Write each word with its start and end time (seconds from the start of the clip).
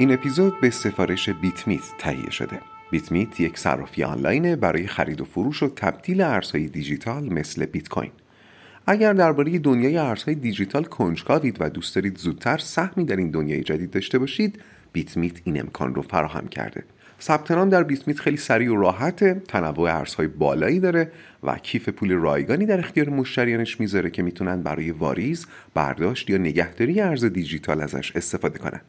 این 0.00 0.12
اپیزود 0.12 0.60
به 0.60 0.70
سفارش 0.70 1.28
بیت 1.28 1.68
میت 1.68 1.80
تهیه 1.98 2.30
شده. 2.30 2.60
بیت 2.90 3.12
میت 3.12 3.40
یک 3.40 3.58
صرافی 3.58 4.04
آنلاین 4.04 4.56
برای 4.56 4.86
خرید 4.86 5.20
و 5.20 5.24
فروش 5.24 5.62
و 5.62 5.68
تبدیل 5.68 6.20
ارزهای 6.20 6.68
دیجیتال 6.68 7.32
مثل 7.32 7.66
بیت 7.66 7.88
کوین. 7.88 8.10
اگر 8.86 9.12
درباره 9.12 9.58
دنیای 9.58 9.96
ارزهای 9.96 10.34
دیجیتال 10.34 10.84
کنجکاوید 10.84 11.56
و 11.60 11.70
دوست 11.70 11.94
دارید 11.94 12.18
زودتر 12.18 12.58
سهمی 12.58 13.04
در 13.04 13.16
این 13.16 13.30
دنیای 13.30 13.62
جدید 13.62 13.90
داشته 13.90 14.18
باشید 14.18 14.62
بیت 14.92 15.16
میت 15.16 15.40
این 15.44 15.60
امکان 15.60 15.94
رو 15.94 16.02
فراهم 16.02 16.48
کرده. 16.48 16.84
ثبت 17.20 17.50
نام 17.50 17.68
در 17.68 17.82
بیت 17.82 18.08
میت 18.08 18.20
خیلی 18.20 18.36
سریع 18.36 18.72
و 18.72 18.76
راحته 18.76 19.42
تنوع 19.48 19.94
ارزهای 19.94 20.28
بالایی 20.28 20.80
داره 20.80 21.12
و 21.42 21.58
کیف 21.58 21.88
پول 21.88 22.12
رایگانی 22.12 22.66
در 22.66 22.78
اختیار 22.78 23.08
مشتریانش 23.08 23.80
می‌ذاره 23.80 24.10
که 24.10 24.22
می‌تونن 24.22 24.62
برای 24.62 24.90
واریز 24.90 25.46
برداشت 25.74 26.30
یا 26.30 26.38
نگهداری 26.38 27.00
ارز 27.00 27.24
دیجیتال 27.24 27.80
ازش 27.80 28.12
استفاده 28.16 28.58
کنن. 28.58 28.80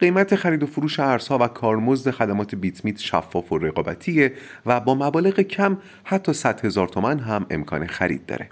قیمت 0.00 0.34
خرید 0.34 0.62
و 0.62 0.66
فروش 0.66 1.00
ارزها 1.00 1.38
و 1.38 1.48
کارمزد 1.48 2.10
خدمات 2.10 2.54
بیت 2.54 2.84
میت 2.84 2.98
شفاف 2.98 3.52
و 3.52 3.58
رقابتیه 3.58 4.32
و 4.66 4.80
با 4.80 4.94
مبالغ 4.94 5.40
کم 5.40 5.78
حتی 6.04 6.32
100 6.32 6.64
هزار 6.64 6.88
تومن 6.88 7.18
هم 7.18 7.46
امکان 7.50 7.86
خرید 7.86 8.26
داره. 8.26 8.48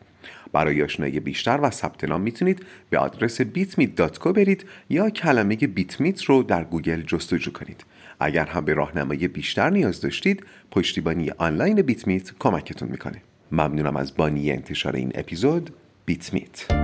برای 0.53 0.83
آشنایی 0.83 1.21
بیشتر 1.21 1.59
و 1.63 1.71
ثبت 1.71 2.05
نام 2.05 2.21
می‌تونید 2.21 2.67
به 2.91 2.99
آدرس 2.99 3.43
bitmeet.co 3.43 4.29
برید 4.29 4.65
یا 4.91 5.11
کلمه 5.11 5.57
بیتمیت 5.57 6.23
رو 6.25 6.43
در 6.43 6.65
گوگل 6.65 7.03
جستجو 7.03 7.53
کنید. 7.53 7.85
اگر 8.21 8.47
هم 8.47 8.65
به 8.65 8.75
راهنمایی 8.75 9.29
بیشتر 9.29 9.71
نیاز 9.71 10.01
داشتید 10.01 10.45
پشتیبانی 10.71 11.31
آنلاین 11.31 11.83
بیتمیت 11.83 12.33
کمکتون 12.39 12.89
می‌کنه. 12.89 13.23
ممنونم 13.53 13.97
از 13.97 14.17
بانی 14.17 14.51
انتشار 14.51 14.97
این 14.97 15.13
اپیزود 15.15 15.71
بیتمیت. 16.07 16.84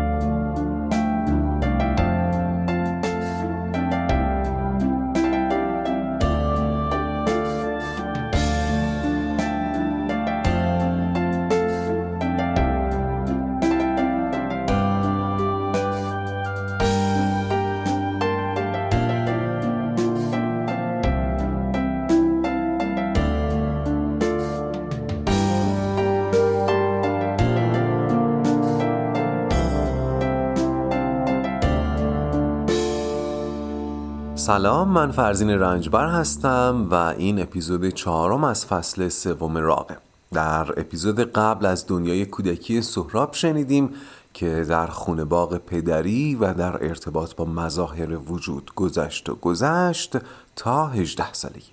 سلام 34.61 34.89
من 34.89 35.11
فرزین 35.11 35.51
رنجبر 35.51 36.09
هستم 36.09 36.87
و 36.91 36.95
این 36.95 37.43
اپیزود 37.43 37.89
چهارم 37.89 38.45
از 38.45 38.67
فصل 38.67 39.09
سوم 39.09 39.57
راقه. 39.57 39.97
در 40.33 40.81
اپیزود 40.81 41.21
قبل 41.21 41.67
از 41.67 41.87
دنیای 41.87 42.27
کودکی 42.27 42.83
سهراب 42.83 43.35
شنیدیم 43.35 43.91
که 44.35 44.65
در 44.69 44.87
خونه 44.87 45.25
باغ 45.25 45.57
پدری 45.57 46.35
و 46.35 46.55
در 46.55 46.85
ارتباط 46.85 47.35
با 47.35 47.45
مظاهر 47.45 48.17
وجود 48.17 48.71
گذشت 48.75 49.29
و 49.29 49.35
گذشت 49.35 50.17
تا 50.57 50.87
18 50.87 51.33
سالگی. 51.33 51.73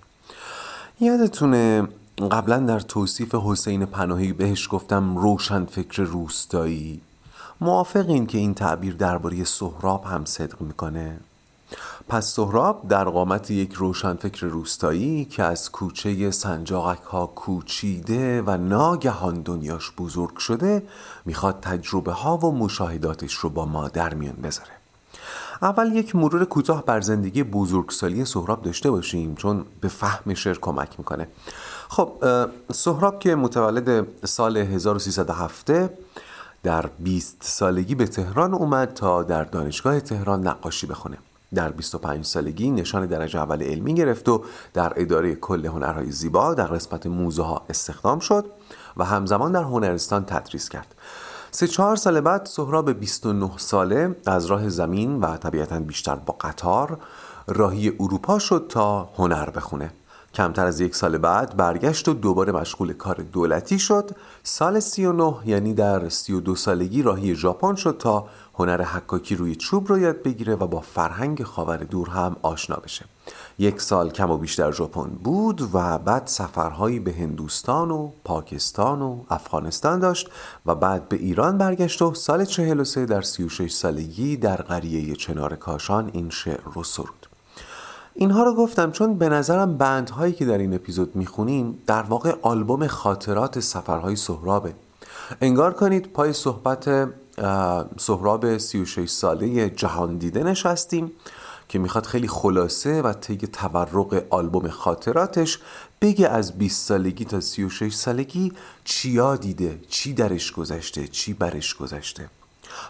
یادتونه 1.00 1.88
قبلا 2.30 2.58
در 2.58 2.80
توصیف 2.80 3.34
حسین 3.34 3.86
پناهی 3.86 4.32
بهش 4.32 4.68
گفتم 4.70 5.16
روشن 5.16 5.64
فکر 5.64 6.02
روستایی؟ 6.02 7.00
موافقین 7.60 8.26
که 8.26 8.38
این 8.38 8.54
تعبیر 8.54 8.94
درباره 8.94 9.44
سهراب 9.44 10.04
هم 10.04 10.24
صدق 10.24 10.60
می‌کنه؟ 10.60 11.18
پس 12.08 12.26
سهراب 12.26 12.88
در 12.88 13.04
قامت 13.04 13.50
یک 13.50 13.72
روشنفکر 13.72 14.46
روستایی 14.46 15.24
که 15.24 15.42
از 15.42 15.72
کوچه 15.72 16.30
سنجاقک 16.30 17.02
ها 17.02 17.26
کوچیده 17.26 18.42
و 18.42 18.56
ناگهان 18.56 19.42
دنیاش 19.42 19.92
بزرگ 19.98 20.36
شده 20.36 20.82
می‌خواد 21.24 21.60
تجربه 21.60 22.12
ها 22.12 22.36
و 22.36 22.52
مشاهداتش 22.52 23.34
رو 23.34 23.50
با 23.50 23.64
ما 23.64 23.88
در 23.88 24.14
میان 24.14 24.36
بذاره. 24.42 24.70
اول 25.62 25.96
یک 25.96 26.16
مرور 26.16 26.44
کوتاه 26.44 26.84
بر 26.84 27.00
زندگی 27.00 27.42
بزرگسالی 27.42 28.24
سهراب 28.24 28.62
داشته 28.62 28.90
باشیم 28.90 29.34
چون 29.34 29.64
به 29.80 29.88
فهم 29.88 30.34
شعر 30.34 30.58
کمک 30.60 30.98
می‌کنه. 30.98 31.28
خب 31.88 32.12
سهراب 32.72 33.18
که 33.18 33.34
متولد 33.34 34.06
سال 34.24 34.56
1307 34.56 35.70
در 36.62 36.86
20 36.98 37.36
سالگی 37.40 37.94
به 37.94 38.06
تهران 38.06 38.54
اومد 38.54 38.94
تا 38.94 39.22
در 39.22 39.44
دانشگاه 39.44 40.00
تهران 40.00 40.46
نقاشی 40.46 40.86
بخونه. 40.86 41.18
در 41.54 41.68
25 41.68 42.24
سالگی 42.24 42.70
نشان 42.70 43.06
درجه 43.06 43.38
اول 43.38 43.62
علمی 43.62 43.94
گرفت 43.94 44.28
و 44.28 44.44
در 44.74 44.92
اداره 44.96 45.34
کل 45.34 45.66
هنرهای 45.66 46.10
زیبا 46.10 46.54
در 46.54 46.66
قسمت 46.66 47.06
موزه 47.06 47.42
ها 47.42 47.62
استخدام 47.68 48.18
شد 48.18 48.44
و 48.96 49.04
همزمان 49.04 49.52
در 49.52 49.62
هنرستان 49.62 50.24
تدریس 50.24 50.68
کرد. 50.68 50.94
سه 51.50 51.66
چهار 51.66 51.96
سال 51.96 52.20
بعد 52.20 52.46
سهراب 52.46 52.92
29 52.92 53.50
ساله 53.56 54.16
از 54.26 54.46
راه 54.46 54.68
زمین 54.68 55.20
و 55.20 55.36
طبیعتا 55.36 55.80
بیشتر 55.80 56.14
با 56.14 56.36
قطار 56.40 56.98
راهی 57.46 57.92
اروپا 58.00 58.38
شد 58.38 58.66
تا 58.68 59.08
هنر 59.16 59.50
بخونه. 59.50 59.90
کمتر 60.38 60.66
از 60.66 60.80
یک 60.80 60.94
سال 60.94 61.18
بعد 61.18 61.56
برگشت 61.56 62.08
و 62.08 62.14
دوباره 62.14 62.52
مشغول 62.52 62.92
کار 62.92 63.14
دولتی 63.14 63.78
شد. 63.78 64.10
سال 64.42 64.80
39 64.80 65.34
یعنی 65.46 65.74
در 65.74 66.08
32 66.08 66.54
سالگی 66.54 67.02
راهی 67.02 67.34
ژاپن 67.34 67.74
شد 67.74 67.96
تا 67.98 68.28
هنر 68.54 68.82
حکاکی 68.82 69.34
روی 69.36 69.56
چوب 69.56 69.88
رو 69.88 69.98
یاد 69.98 70.22
بگیره 70.22 70.54
و 70.54 70.66
با 70.66 70.80
فرهنگ 70.80 71.42
خاور 71.42 71.76
دور 71.76 72.08
هم 72.08 72.36
آشنا 72.42 72.76
بشه. 72.76 73.04
یک 73.58 73.80
سال 73.80 74.10
کم 74.10 74.30
و 74.30 74.36
بیشتر 74.36 74.72
ژاپن 74.72 75.10
بود 75.24 75.74
و 75.74 75.98
بعد 75.98 76.26
سفرهایی 76.26 76.98
به 76.98 77.12
هندوستان 77.12 77.90
و 77.90 78.10
پاکستان 78.24 79.02
و 79.02 79.20
افغانستان 79.30 79.98
داشت 79.98 80.30
و 80.66 80.74
بعد 80.74 81.08
به 81.08 81.16
ایران 81.16 81.58
برگشت 81.58 82.02
و 82.02 82.14
سال 82.14 82.44
43 82.44 83.06
در 83.06 83.22
36 83.22 83.72
سالگی 83.72 84.36
در 84.36 84.56
قریه 84.56 85.16
چنار 85.16 85.56
کاشان 85.56 86.10
این 86.12 86.30
شعر 86.30 86.60
رو 86.74 86.84
سرود 86.84 87.17
اینها 88.20 88.42
رو 88.42 88.54
گفتم 88.54 88.90
چون 88.90 89.18
به 89.18 89.28
نظرم 89.28 89.76
بندهایی 89.76 90.32
که 90.32 90.44
در 90.44 90.58
این 90.58 90.74
اپیزود 90.74 91.16
می‌خونیم 91.16 91.78
در 91.86 92.02
واقع 92.02 92.34
آلبوم 92.42 92.86
خاطرات 92.86 93.60
سفرهای 93.60 94.16
سهرابه. 94.16 94.74
انگار 95.40 95.74
کنید 95.74 96.12
پای 96.12 96.32
صحبت 96.32 97.08
سهراب 97.98 98.58
36 98.58 99.10
ساله 99.10 99.70
جهان 99.70 100.16
دیده 100.16 100.42
نشستیم 100.42 101.12
که 101.68 101.78
می‌خواد 101.78 102.06
خیلی 102.06 102.28
خلاصه 102.28 103.02
و 103.02 103.12
طی 103.12 103.36
تورق 103.36 104.24
آلبوم 104.30 104.68
خاطراتش 104.68 105.58
بگه 106.00 106.28
از 106.28 106.58
20 106.58 106.86
سالگی 106.86 107.24
تا 107.24 107.40
36 107.40 107.94
سالگی 107.94 108.52
چیا 108.84 109.36
دیده 109.36 109.80
چی 109.88 110.12
درش 110.12 110.52
گذشته 110.52 111.08
چی 111.08 111.34
برش 111.34 111.74
گذشته. 111.74 112.28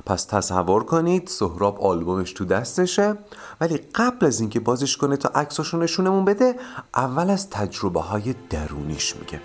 پس 0.06 0.25
تصور 0.25 0.84
کنید 0.84 1.28
سهراب 1.28 1.81
آلبومش 1.81 2.32
تو 2.32 2.44
دستشه 2.44 3.15
ولی 3.60 3.76
قبل 3.94 4.26
از 4.26 4.41
اینکه 4.41 4.60
بازش 4.60 4.97
کنه 4.97 5.16
تا 5.16 5.28
عکساشو 5.28 5.78
نشونمون 5.78 6.25
بده 6.25 6.54
اول 6.97 7.31
از 7.31 7.50
تجربه 7.50 8.00
های 8.00 8.34
درونیش 8.50 9.16
میگه. 9.16 9.41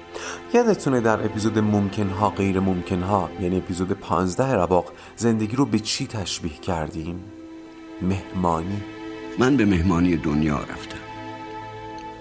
یادتونه 0.53 1.01
در 1.01 1.25
اپیزود 1.25 1.59
ممکن 1.59 2.09
ها 2.09 2.29
غیر 2.29 2.59
ممکن 2.59 3.01
ها 3.01 3.29
یعنی 3.41 3.57
اپیزود 3.57 3.91
15 3.91 4.53
رواق 4.53 4.85
زندگی 5.15 5.55
رو 5.55 5.65
به 5.65 5.79
چی 5.79 6.07
تشبیه 6.07 6.53
کردیم؟ 6.53 7.23
مهمانی. 8.01 8.83
من 9.39 9.57
به 9.57 9.65
مهمانی 9.65 10.17
دنیا 10.17 10.59
رفتم. 10.59 10.97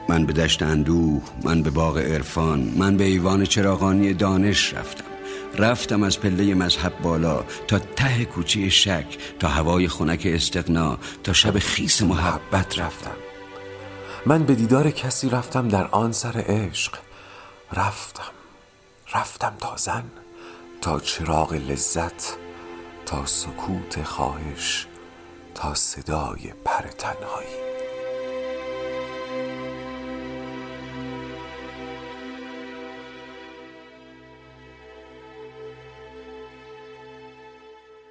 من 0.08 0.26
به 0.26 0.32
دشت 0.32 0.62
اندوه 0.62 1.22
من 1.44 1.62
به 1.62 1.70
باغ 1.70 1.98
عرفان 1.98 2.72
من 2.76 2.96
به 2.96 3.04
ایوان 3.04 3.44
چراغانی 3.44 4.14
دانش 4.14 4.74
رفتم. 4.74 5.11
رفتم 5.58 6.02
از 6.02 6.20
پله 6.20 6.54
مذهب 6.54 6.98
بالا 7.02 7.44
تا 7.68 7.78
ته 7.78 8.24
کوچه 8.24 8.68
شک 8.68 9.18
تا 9.38 9.48
هوای 9.48 9.88
خنک 9.88 10.22
استقنا 10.24 10.98
تا 11.24 11.32
شب 11.32 11.58
خیس 11.58 12.02
محبت 12.02 12.78
رفتم. 12.78 13.16
من 14.26 14.44
به 14.44 14.54
دیدار 14.54 14.90
کسی 14.90 15.30
رفتم 15.30 15.68
در 15.68 15.86
آن 15.86 16.12
سر 16.12 16.44
عشق. 16.46 16.98
رفتم 17.72 18.32
رفتم 19.14 19.54
تا 19.60 19.76
زن 19.76 20.04
تا 20.80 21.00
چراغ 21.00 21.52
لذت 21.52 22.36
تا 23.06 23.26
سکوت 23.26 24.02
خواهش 24.02 24.86
تا 25.54 25.74
صدای 25.74 26.52
پر 26.64 26.82
تنهایی. 26.98 27.71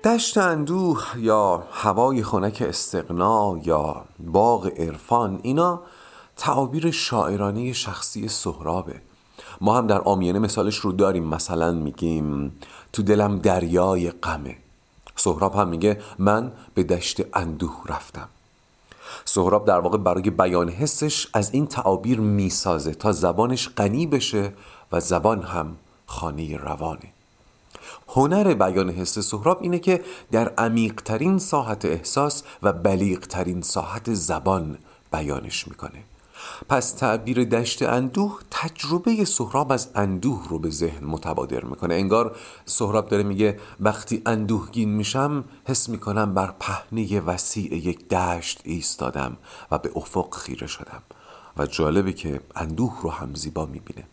دشت 0.03 0.37
اندوه 0.37 1.03
یا 1.17 1.63
هوای 1.71 2.23
خنک 2.23 2.63
استقنا 2.67 3.59
یا 3.63 4.05
باغ 4.19 4.71
عرفان 4.77 5.39
اینا 5.43 5.81
تعابیر 6.37 6.91
شاعرانه 6.91 7.73
شخصی 7.73 8.27
سهرابه. 8.27 9.01
ما 9.61 9.77
هم 9.77 9.87
در 9.87 10.01
آمیانه 10.01 10.39
مثالش 10.39 10.75
رو 10.75 10.91
داریم 10.91 11.23
مثلا 11.23 11.71
میگیم 11.71 12.59
تو 12.93 13.03
دلم 13.03 13.39
دریای 13.39 14.11
غمه. 14.11 14.57
سهراب 15.15 15.55
هم 15.55 15.67
میگه 15.67 16.01
من 16.19 16.51
به 16.73 16.83
دشت 16.83 17.21
اندوه 17.33 17.81
رفتم. 17.85 18.27
سهراب 19.25 19.65
در 19.65 19.79
واقع 19.79 19.97
برای 19.97 20.29
بیان 20.29 20.69
حسش 20.69 21.27
از 21.33 21.53
این 21.53 21.67
تعابیر 21.67 22.19
می‌سازه 22.19 22.93
تا 22.93 23.11
زبانش 23.11 23.69
غنی 23.69 24.07
بشه 24.07 24.53
و 24.91 24.99
زبان 24.99 25.41
هم 25.41 25.75
خانه 26.05 26.57
روانه. 26.57 27.13
هنر 28.07 28.53
بیان 28.53 28.89
حس 28.89 29.19
سهراب 29.19 29.61
اینه 29.61 29.79
که 29.79 30.03
در 30.31 30.49
عمیقترین 30.49 31.39
ساحت 31.39 31.85
احساس 31.85 32.43
و 32.63 32.73
بلیغترین 32.73 33.61
ساحت 33.61 34.13
زبان 34.13 34.77
بیانش 35.11 35.67
می‌کنه. 35.67 36.03
پس 36.69 36.91
تعبیر 36.91 37.43
دشت 37.43 37.83
اندوه 37.83 38.39
تجربه 38.51 39.25
سهراب 39.25 39.71
از 39.71 39.89
اندوه 39.95 40.47
رو 40.49 40.59
به 40.59 40.69
ذهن 40.69 41.05
متبادر 41.05 41.63
می‌کنه. 41.63 41.93
انگار 41.93 42.35
سهراب 42.65 43.09
داره 43.09 43.23
میگه 43.23 43.59
وقتی 43.79 44.21
اندوهگین 44.25 44.89
میشم 44.89 45.43
حس 45.65 45.89
می‌کنم 45.89 46.33
بر 46.33 46.53
پهنه 46.59 47.21
وسیع 47.21 47.73
یک 47.87 48.09
دشت 48.09 48.61
ایستادم 48.63 49.37
و 49.71 49.77
به 49.77 49.91
افق 49.95 50.35
خیره 50.35 50.67
شدم. 50.67 51.01
و 51.57 51.65
جالبه 51.65 52.13
که 52.13 52.41
اندوه 52.55 53.01
رو 53.01 53.09
هم 53.09 53.35
زیبا 53.35 53.65
می‌بینه. 53.65 54.03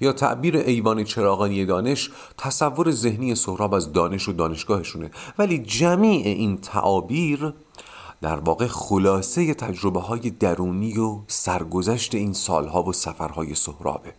یا 0.00 0.12
تعبیر 0.12 0.56
ایوان 0.56 1.04
چراغانی 1.04 1.64
دانش 1.64 2.10
تصور 2.38 2.90
ذهنی 2.90 3.34
سهراب 3.34 3.74
از 3.74 3.92
دانش 3.92 4.28
و 4.28 4.32
دانشگاهشونه. 4.32 5.10
ولی 5.38 5.58
جمیع 5.58 6.26
این 6.26 6.58
تعابیر 6.58 7.54
در 8.22 8.36
واقع 8.36 8.66
خلاصه 8.66 9.54
تجربه 9.54 10.00
های 10.00 10.30
درونی 10.30 10.98
و 10.98 11.18
سرگذشت 11.26 12.14
این 12.14 12.32
سالها 12.32 12.82
و 12.82 12.92
سفرهای 12.92 13.54
سهرابه. 13.54 14.12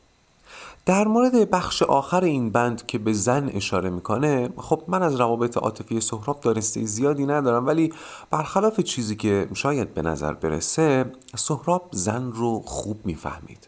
در 0.85 1.07
مورد 1.07 1.49
بخش 1.49 1.83
آخر 1.83 2.23
این 2.23 2.49
بند 2.49 2.85
که 2.85 2.97
به 2.97 3.13
زن 3.13 3.49
اشاره 3.53 3.89
می‌کنه 3.89 4.49
خب 4.57 4.83
من 4.87 5.03
از 5.03 5.19
روابط 5.19 5.57
عاطفی 5.57 6.01
سهراب 6.01 6.41
دانسته 6.41 6.85
زیادی 6.85 7.25
ندارم 7.25 7.67
ولی 7.67 7.93
برخلاف 8.31 8.79
چیزی 8.79 9.15
که 9.15 9.47
شاید 9.53 9.93
به 9.93 10.01
نظر 10.01 10.33
برسه 10.33 11.11
سهراب 11.35 11.89
زن 11.91 12.31
رو 12.31 12.61
خوب 12.65 13.05
می‌فهمید. 13.05 13.67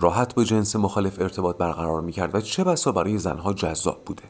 راحت 0.00 0.34
با 0.34 0.44
جنس 0.44 0.76
مخالف 0.76 1.20
ارتباط 1.20 1.56
برقرار 1.56 2.00
می‌کرد 2.00 2.34
و 2.34 2.40
چه 2.40 2.64
بسا 2.64 2.92
برای 2.92 3.18
زنها 3.18 3.52
جذاب 3.52 4.02
بوده. 4.06 4.22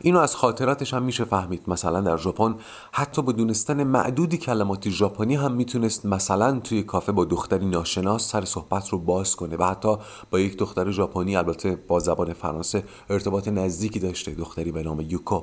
اینو 0.00 0.18
از 0.18 0.36
خاطراتش 0.36 0.94
هم 0.94 1.02
میشه 1.02 1.24
فهمید. 1.24 1.62
مثلا 1.66 2.00
در 2.00 2.16
ژاپن 2.16 2.54
حتی 2.92 3.22
با 3.22 3.32
دونستن 3.32 3.84
معدودی 3.84 4.38
کلمات 4.38 4.88
ژاپنی 4.88 5.36
هم 5.36 5.52
می‌تونست 5.52 6.06
مثلا 6.06 6.60
توی 6.60 6.82
کافه 6.82 7.12
با 7.12 7.24
دختری 7.24 7.66
ناشناس 7.66 8.30
سر 8.30 8.44
صحبت 8.44 8.88
رو 8.88 8.98
باز 8.98 9.36
کنه 9.36 9.56
و 9.56 9.64
حتی 9.64 9.96
با 10.30 10.40
یک 10.40 10.58
دختر 10.58 10.90
ژاپنی 10.90 11.36
البته 11.36 11.78
با 11.88 11.98
زبان 11.98 12.32
فرانسه 12.32 12.84
ارتباط 13.10 13.48
نزدیکی 13.48 13.98
داشته. 13.98 14.30
دختری 14.30 14.72
به 14.72 14.82
نام 14.82 15.00
یوکو. 15.00 15.42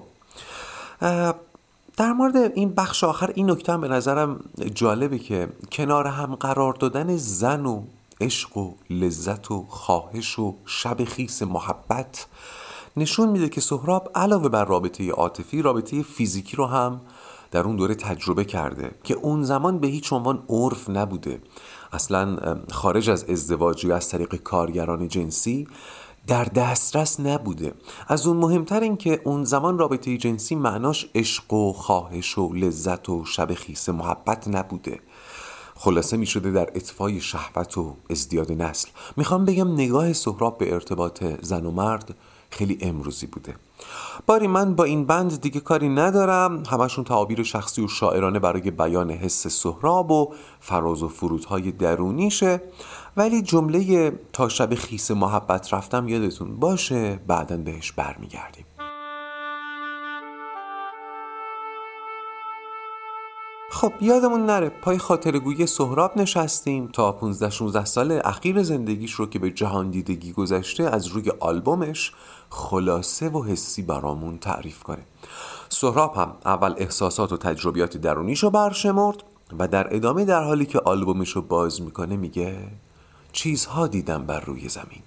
در 1.98 2.13
مورد 2.13 2.36
این 2.36 2.74
بخش 2.74 3.04
آخر 3.04 3.31
این 3.36 3.51
نکته 3.51 3.74
هم 3.74 3.81
به 3.81 3.88
نظرم 3.88 4.39
جالبه 4.74 5.19
که 5.19 5.48
کنار 5.72 6.07
هم 6.07 6.36
قرار 6.36 6.74
دادن 6.74 7.18
زن 7.18 7.66
و 7.66 7.81
عشق 8.21 8.57
و 8.57 8.73
لذت 8.89 9.51
و 9.51 9.65
خواهش 9.69 10.39
و 10.39 10.56
شب 10.65 11.03
خیس 11.03 11.44
محبت 11.44 12.27
نشون 12.97 13.29
میده 13.29 13.50
که 13.50 13.62
سهراب 13.62 14.12
علاوه 14.15 14.50
بر 14.50 14.65
رابطه 14.65 15.12
عاطفی 15.12 15.62
رابطه 15.62 16.03
فیزیکی 16.03 16.57
رو 16.57 16.65
هم 16.65 17.01
در 17.51 17.63
اون 17.63 17.75
دوره 17.75 17.95
تجربه 17.95 18.45
کرده 18.45 18.91
که 19.03 19.13
اون 19.13 19.44
زمان 19.44 19.79
به 19.79 19.88
هیچ 19.88 20.13
عنوان 20.13 20.44
عرف 20.50 20.89
نبوده. 20.89 21.41
اصلا 21.94 22.38
خارج 22.71 23.09
از 23.09 23.23
ازدواج 23.23 23.85
یا 23.85 23.95
از 23.95 24.09
طریق 24.09 24.35
کارگران 24.35 25.07
جنسی 25.07 25.67
در 26.27 26.44
دسترس 26.44 27.19
نبوده. 27.19 27.73
از 28.07 28.27
اون 28.27 28.38
مهمتر 28.38 28.79
این 28.79 28.97
که 28.97 29.21
اون 29.23 29.44
زمان 29.44 29.77
رابطه 29.77 30.17
جنسی 30.17 30.56
معناش 30.56 31.09
عشق 31.15 31.53
و 31.53 31.73
خواهش 31.73 32.38
و 32.38 32.53
لذت 32.53 33.09
و 33.09 33.25
شب 33.25 33.53
خیس 33.53 33.89
محبت 33.89 34.47
نبوده. 34.47 35.00
خلاصه 35.85 36.17
می 36.17 36.25
شده 36.25 36.51
در 36.51 36.69
اطفای 36.75 37.21
شهوت 37.21 37.77
و 37.77 37.95
ازدیاد 38.09 38.51
نسل. 38.51 38.89
می‌خوام 39.17 39.45
بگم 39.45 39.73
نگاه 39.73 40.13
سهراب 40.13 40.57
به 40.57 40.73
ارتباط 40.73 41.23
زن 41.41 41.65
و 41.65 41.71
مرد 41.71 42.15
خیلی 42.49 42.77
امروزی 42.81 43.27
بوده. 43.27 43.55
باری 44.25 44.47
من 44.47 44.75
با 44.75 44.83
این 44.83 45.05
بند 45.05 45.41
دیگه 45.41 45.59
کاری 45.59 45.89
ندارم. 45.89 46.63
همشون 46.71 47.03
تعابیر 47.03 47.43
شخصی 47.43 47.81
و 47.81 47.87
شاعرانه 47.87 48.39
برای 48.39 48.71
بیان 48.71 49.11
حس 49.11 49.47
سهراب 49.47 50.11
و 50.11 50.33
فراز 50.59 51.03
و 51.03 51.07
فرودهای 51.07 51.71
درونیشه. 51.71 52.61
ولی 53.17 53.41
جمله 53.41 54.11
تا 54.33 54.49
شب 54.49 54.75
خیس 54.75 55.11
محبت 55.11 55.73
رفتم 55.73 56.07
یادتون 56.07 56.55
باشه 56.59 57.19
بعدا 57.27 57.57
بهش 57.57 57.91
برمیگردیم. 57.91 58.65
خب 63.75 63.94
یادمون 64.01 64.45
نره 64.45 64.69
پای 64.69 64.98
خاطرگویی 64.98 65.68
سهراب 65.68 66.18
نشستیم 66.18 66.88
تا 66.88 67.12
15 67.12 67.50
16 67.50 67.86
سال 67.86 68.22
اخیر 68.24 68.63
زندگیش 68.63 69.12
رو 69.12 69.25
که 69.25 69.39
به 69.39 69.51
جهان 69.51 69.92
دیدگی 69.92 70.31
گذشته 70.31 70.83
از 70.83 71.07
روی 71.07 71.31
آلبومش 71.39 72.12
خلاصه 72.50 73.30
و 73.30 73.44
حسی 73.44 73.81
برامون 73.81 74.38
تعریف 74.38 74.83
کنه. 74.83 75.01
سهراب 75.69 76.16
هم 76.16 76.36
اول 76.45 76.74
احساسات 76.77 77.31
و 77.31 77.38
تجربیات 77.38 77.98
درونیش 77.98 78.44
رو 78.44 78.50
برشمرد 78.50 79.24
و 79.60 79.68
در 79.68 79.95
ادامه 79.95 80.25
در 80.25 80.44
حالی 80.44 80.66
که 80.66 80.80
آلبومش 80.80 81.30
رو 81.30 81.42
باز 81.42 81.81
می‌کنه 81.81 82.18
میگه 82.18 82.57
چیزها 83.33 83.88
دیدم 83.88 84.25
بر 84.25 84.39
روی 84.39 84.69
زمین. 84.69 85.04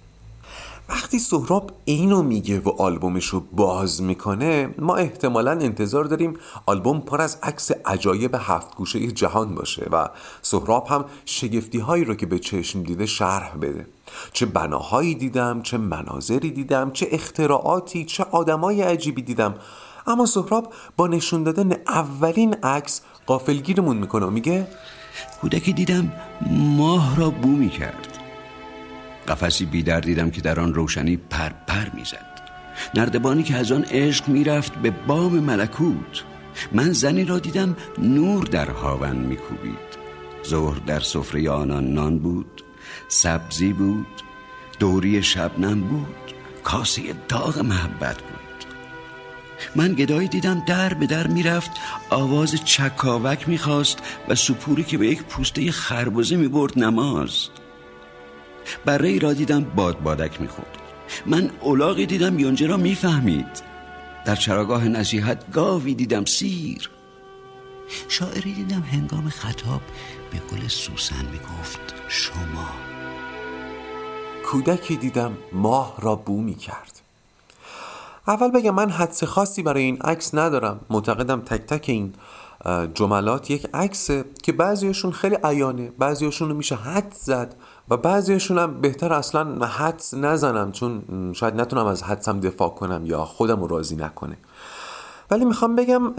وقتی 0.89 1.19
سهراب 1.19 1.71
اینو 1.85 2.23
میگه 2.23 2.59
و 2.59 2.69
آلبومش 2.69 3.25
رو 3.25 3.39
باز 3.51 4.01
می‌کنه 4.01 4.75
ما 4.77 4.95
احتمالا 4.95 5.51
انتظار 5.51 6.03
داریم 6.03 6.37
آلبوم 6.65 7.01
پر 7.01 7.21
از 7.21 7.37
عکس 7.43 7.71
عجایب 7.85 8.35
هفت 8.39 8.75
گوشه 8.75 9.07
جهان 9.07 9.55
باشه 9.55 9.87
و 9.91 10.09
سهراب 10.41 10.87
هم 10.87 11.05
شگفتی 11.25 11.79
هایی 11.79 12.05
رو 12.05 12.15
که 12.15 12.25
به 12.25 12.39
چشم 12.39 12.83
دیده 12.83 13.05
شرح 13.05 13.57
بده. 13.61 13.87
چه 14.33 14.45
بناهایی 14.45 15.15
دیدم 15.15 15.61
چه 15.61 15.77
مناظری 15.77 16.51
دیدم 16.51 16.91
چه 16.91 17.07
اختراعاتی 17.11 18.05
چه 18.05 18.25
آدمای 18.31 18.81
عجیبی 18.81 19.21
دیدم. 19.21 19.55
اما 20.07 20.25
سهراب 20.25 20.73
با 20.97 21.07
نشون 21.07 21.43
دادن 21.43 21.71
اولین 21.87 22.53
عکس 22.53 23.01
قافلگیرمون 23.25 23.97
می‌کنه 23.97 24.25
و 24.25 24.29
میگه 24.29 24.67
کودکی 25.41 25.73
دیدم 25.73 26.13
ماه 26.77 27.19
را 27.19 27.29
بو 27.29 27.49
می‌کرد. 27.49 28.08
قفسی 29.29 29.65
بیدر 29.65 29.99
دیدم 29.99 30.29
که 30.29 30.41
در 30.41 30.59
آن 30.59 30.73
روشنی 30.73 31.17
پر 31.17 31.49
پر 31.67 31.89
می‌زد. 31.93 32.41
نردبانی 32.95 33.43
که 33.43 33.55
از 33.55 33.71
آن 33.71 33.83
عشق 33.83 34.27
می‌رفت 34.27 34.73
به 34.73 34.91
بام 34.91 35.39
ملکوت. 35.39 36.23
من 36.71 36.91
زنی 36.91 37.25
را 37.25 37.39
دیدم 37.39 37.75
نور 37.97 38.43
در 38.45 38.69
هاون 38.69 39.15
میکوبید. 39.15 39.89
ظهر 40.47 40.79
در 40.79 40.99
سفره 40.99 41.49
آنان 41.49 41.93
نان 41.93 42.19
بود 42.19 42.63
سبزی 43.07 43.73
بود 43.73 44.07
دوری 44.79 45.23
شبنم 45.23 45.81
بود 45.81 46.33
کاسه 46.63 47.01
داغ 47.27 47.59
محبت 47.59 48.17
بود. 48.17 48.39
من 49.75 49.93
گدایی 49.93 50.27
دیدم 50.27 50.63
در 50.67 50.93
به 50.93 51.07
در 51.07 51.27
می‌رفت 51.27 51.71
آواز 52.09 52.55
چکاوک 52.65 53.49
می‌خواست 53.49 53.99
و 54.27 54.35
سپوری 54.35 54.83
که 54.83 54.97
به 54.97 55.07
یک 55.07 55.23
پوسته 55.23 55.71
خربزه 55.71 56.35
می‌برد 56.35 56.79
نماز. 56.79 57.49
برای 58.85 59.19
را 59.19 59.33
دیدم 59.33 59.63
باد 59.63 59.99
بادک 59.99 60.41
می‌خورد. 60.41 60.77
من 61.25 61.49
اولاغی 61.61 62.05
دیدم 62.05 62.39
یونجه 62.39 62.67
را 62.67 62.77
می‌فهمید. 62.77 63.69
در 64.25 64.35
چراگاه 64.35 64.87
نصیحت 64.87 65.51
گاوی 65.51 65.93
دیدم 65.93 66.25
سیر. 66.25 66.89
شاعری 68.07 68.53
دیدم 68.53 68.81
هنگام 68.81 69.29
خطاب 69.29 69.81
به 70.31 70.37
گل 70.37 70.67
سوسن 70.67 71.25
می‌گفت 71.31 71.95
شما. 72.07 72.69
کودکی 74.45 74.95
دیدم 74.95 75.37
ماه 75.53 75.95
را 75.99 76.15
بو 76.15 76.41
می 76.41 76.55
کرد 76.55 77.01
اول 78.27 78.51
بگم 78.51 78.75
من 78.75 78.89
حدس 78.89 79.23
خاصی 79.23 79.63
برای 79.63 79.83
این 79.83 80.01
عکس 80.01 80.35
ندارم. 80.35 80.79
معتقدم 80.89 81.41
تک 81.41 81.61
تک 81.65 81.85
این 81.87 82.13
جملات 82.93 83.51
یک 83.51 83.67
عکسه 83.73 84.25
که 84.43 84.51
بعضیشون 84.51 85.11
خیلی 85.11 85.37
عیانه 85.43 85.91
بعضیشون 85.99 86.49
رو 86.49 86.55
میشه 86.55 86.75
حد 86.75 87.13
زد. 87.13 87.55
و 87.89 87.97
بعضیشون 87.97 88.57
هم 88.57 88.81
بهتر 88.81 89.13
اصلا 89.13 89.65
حدس 89.65 90.13
نزنم 90.13 90.71
چون 90.71 91.03
شاید 91.33 91.55
نتونم 91.55 91.85
از 91.85 92.03
حدسم 92.03 92.39
دفاع 92.39 92.69
کنم 92.69 93.05
یا 93.05 93.25
خودم 93.25 93.63
راضی 93.63 93.95
نکنه. 93.95 94.37
ولی 95.31 95.45
می‌خوام 95.45 95.75
بگم 95.75 96.13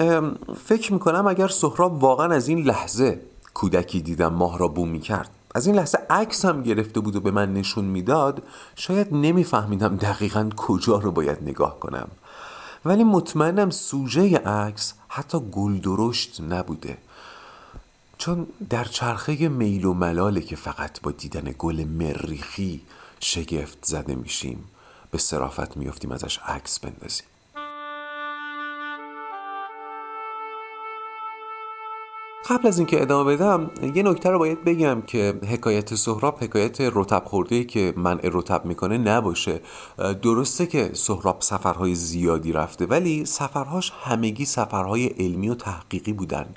فکر 0.64 0.92
می‌کنم 0.92 1.26
اگر 1.26 1.48
سهراب 1.48 2.02
واقعا 2.02 2.34
از 2.34 2.48
این 2.48 2.58
لحظه 2.58 3.20
کودکی 3.54 4.00
دیدم 4.00 4.32
ماه 4.32 4.58
را 4.58 4.68
بوم 4.68 4.88
می‌کرد 4.88 5.30
از 5.54 5.66
این 5.66 5.76
لحظه 5.76 5.98
عکس 6.10 6.44
هم 6.44 6.62
گرفته 6.62 7.00
بود 7.00 7.16
و 7.16 7.20
به 7.20 7.30
من 7.30 7.54
نشون 7.54 7.84
می‌داد 7.84 8.42
شاید 8.76 9.08
نمیفهمیدم 9.12 9.96
دقیقا 9.96 10.50
کجا 10.56 10.96
رو 10.98 11.12
باید 11.12 11.38
نگاه 11.42 11.80
کنم. 11.80 12.08
ولی 12.84 13.04
مطمئنم 13.04 13.70
سوژه 13.70 14.36
عکس 14.36 14.94
حتی 15.08 15.38
گل 15.52 15.78
درشت 15.78 16.40
نبوده. 16.40 16.98
چون 18.20 18.46
در 18.70 18.84
چرخه 18.84 19.48
میل 19.48 19.84
و 19.84 19.94
ملاله 19.94 20.40
که 20.40 20.56
فقط 20.56 21.00
با 21.00 21.10
دیدن 21.10 21.54
گل 21.58 21.84
مریخی 21.84 22.80
شگفت 23.20 23.78
زده 23.82 24.14
میشیم 24.14 24.64
به 25.10 25.18
صرافت 25.18 25.76
میافتیم 25.76 26.12
ازش 26.12 26.38
عکس 26.38 26.80
بندازیم. 26.80 27.26
قبل 32.48 32.68
از 32.68 32.78
اینکه 32.78 33.02
ادامه 33.02 33.36
بدم 33.36 33.70
یه 33.94 34.02
نکته 34.02 34.30
رو 34.30 34.38
باید 34.38 34.64
بگم 34.64 35.02
که 35.02 35.40
حکایت 35.48 35.94
سهراب 35.94 36.44
حکایت 36.44 36.76
رتب 36.80 37.22
خورده 37.24 37.64
که 37.64 37.94
منع 37.96 38.30
رتب 38.32 38.64
می‌کنه 38.64 38.98
نباشه. 38.98 39.60
درسته 40.22 40.66
که 40.66 40.90
سهراب 40.92 41.40
سفرهای 41.40 41.94
زیادی 41.94 42.52
رفته 42.52 42.86
ولی 42.86 43.24
سفرهاش 43.24 43.92
همگی 44.02 44.44
سفرهای 44.44 45.06
علمی 45.06 45.48
و 45.48 45.54
تحقیقی 45.54 46.12
بودن. 46.12 46.54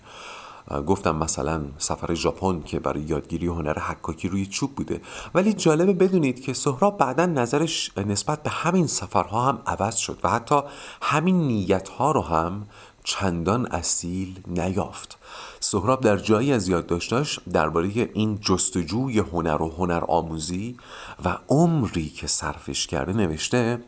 گفتم 0.87 1.15
مثلا 1.15 1.61
سفر 1.77 2.13
ژاپن 2.13 2.61
که 2.61 2.79
برای 2.79 3.01
یادگیری 3.01 3.47
هنر 3.47 3.79
حکاکی 3.79 4.29
روی 4.29 4.45
چوب 4.45 4.75
بوده. 4.75 5.01
ولی 5.33 5.53
جالبه 5.53 5.93
بدونید 5.93 6.41
که 6.41 6.53
سهراب 6.53 6.97
بعدا 6.97 7.25
نظرش 7.25 7.91
نسبت 7.97 8.43
به 8.43 8.49
همین 8.49 8.87
سفرها 8.87 9.45
هم 9.45 9.61
عوض 9.67 9.95
شد 9.95 10.19
و 10.23 10.29
حتی 10.29 10.61
همین 11.01 11.47
نیتها 11.47 12.11
رو 12.11 12.21
هم 12.21 12.67
چندان 13.03 13.65
اصیل 13.65 14.39
نیافت. 14.47 15.17
سهراب 15.59 16.01
در 16.01 16.17
جایی 16.17 16.53
از 16.53 16.67
یادداشتاش 16.67 17.39
درباره 17.53 17.87
این 18.13 18.39
جستجوی 18.41 19.19
هنر 19.19 19.61
و 19.61 19.69
هنر 19.69 20.03
آموزی 20.07 20.77
و 21.25 21.37
عمری 21.49 22.09
که 22.09 22.27
صرفش 22.27 22.87
کرده 22.87 23.13
نوشته 23.13 23.79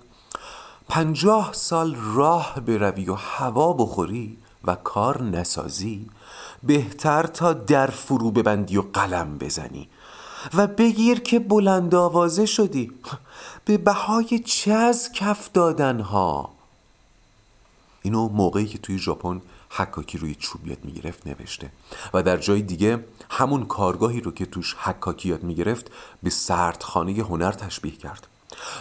پنجاه 0.89 1.53
سال 1.53 1.95
راه 2.15 2.59
بروی 2.59 3.09
و 3.09 3.13
هوا 3.13 3.73
بخوری 3.73 4.37
و 4.67 4.75
کار 4.75 5.23
نسازی 5.23 6.09
بهتر 6.63 7.23
تا 7.23 7.53
در 7.53 7.87
فرو 7.87 8.31
ببندی 8.31 8.77
و 8.77 8.81
قلم 8.81 9.37
بزنی. 9.37 9.89
و 10.53 10.67
بگیر 10.67 11.19
که 11.19 11.39
بلند 11.39 11.95
آوازه 11.95 12.45
شدی. 12.45 12.91
به 13.65 13.77
بهای 13.77 14.39
چه 14.39 14.71
از 14.71 15.11
کف 15.11 15.51
دادن 15.53 15.99
ها 15.99 16.49
اینو 18.01 18.29
موقعی 18.29 18.65
که 18.65 18.77
توی 18.77 18.99
ژاپن 18.99 19.41
حکاکی 19.69 20.17
روی 20.17 20.35
چوب 20.35 20.67
یاد 20.67 20.77
می‌گرفت 20.83 21.27
نوشته. 21.27 21.71
و 22.13 22.23
در 22.23 22.37
جای 22.37 22.61
دیگه 22.61 23.05
همون 23.29 23.65
کارگاهی 23.65 24.21
رو 24.21 24.31
که 24.31 24.45
توش 24.45 24.73
حکاکی 24.73 25.29
یاد 25.29 25.43
می‌گرفت 25.43 25.91
به 26.23 26.29
سردخانه 26.29 27.13
هنر 27.13 27.51
تشبیه 27.51 27.91
کرد. 27.91 28.27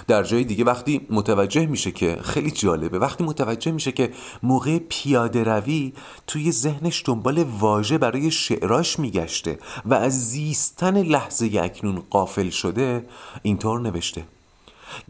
در 0.08 0.22
جای 0.22 0.44
دیگه 0.44 0.64
وقتی 0.64 1.06
متوجه 1.10 1.66
میشه 1.66 1.90
که 1.90 2.18
خیلی 2.22 2.50
جالبه 2.50 2.98
وقتی 2.98 3.24
متوجه 3.24 3.72
میشه 3.72 3.92
که 3.92 4.12
موقع 4.42 4.78
پیاده 4.78 5.44
روی 5.44 5.92
توی 6.26 6.52
ذهنش 6.52 7.02
دنبال 7.06 7.42
واژه 7.42 7.98
برای 7.98 8.30
شعراش 8.30 8.98
میگشته 8.98 9.58
و 9.84 9.94
از 9.94 10.28
زیستن 10.28 11.02
لحظه 11.02 11.50
اکنون 11.62 12.02
قافل 12.10 12.50
شده 12.50 13.06
اینطور 13.42 13.80
نوشته. 13.80 14.24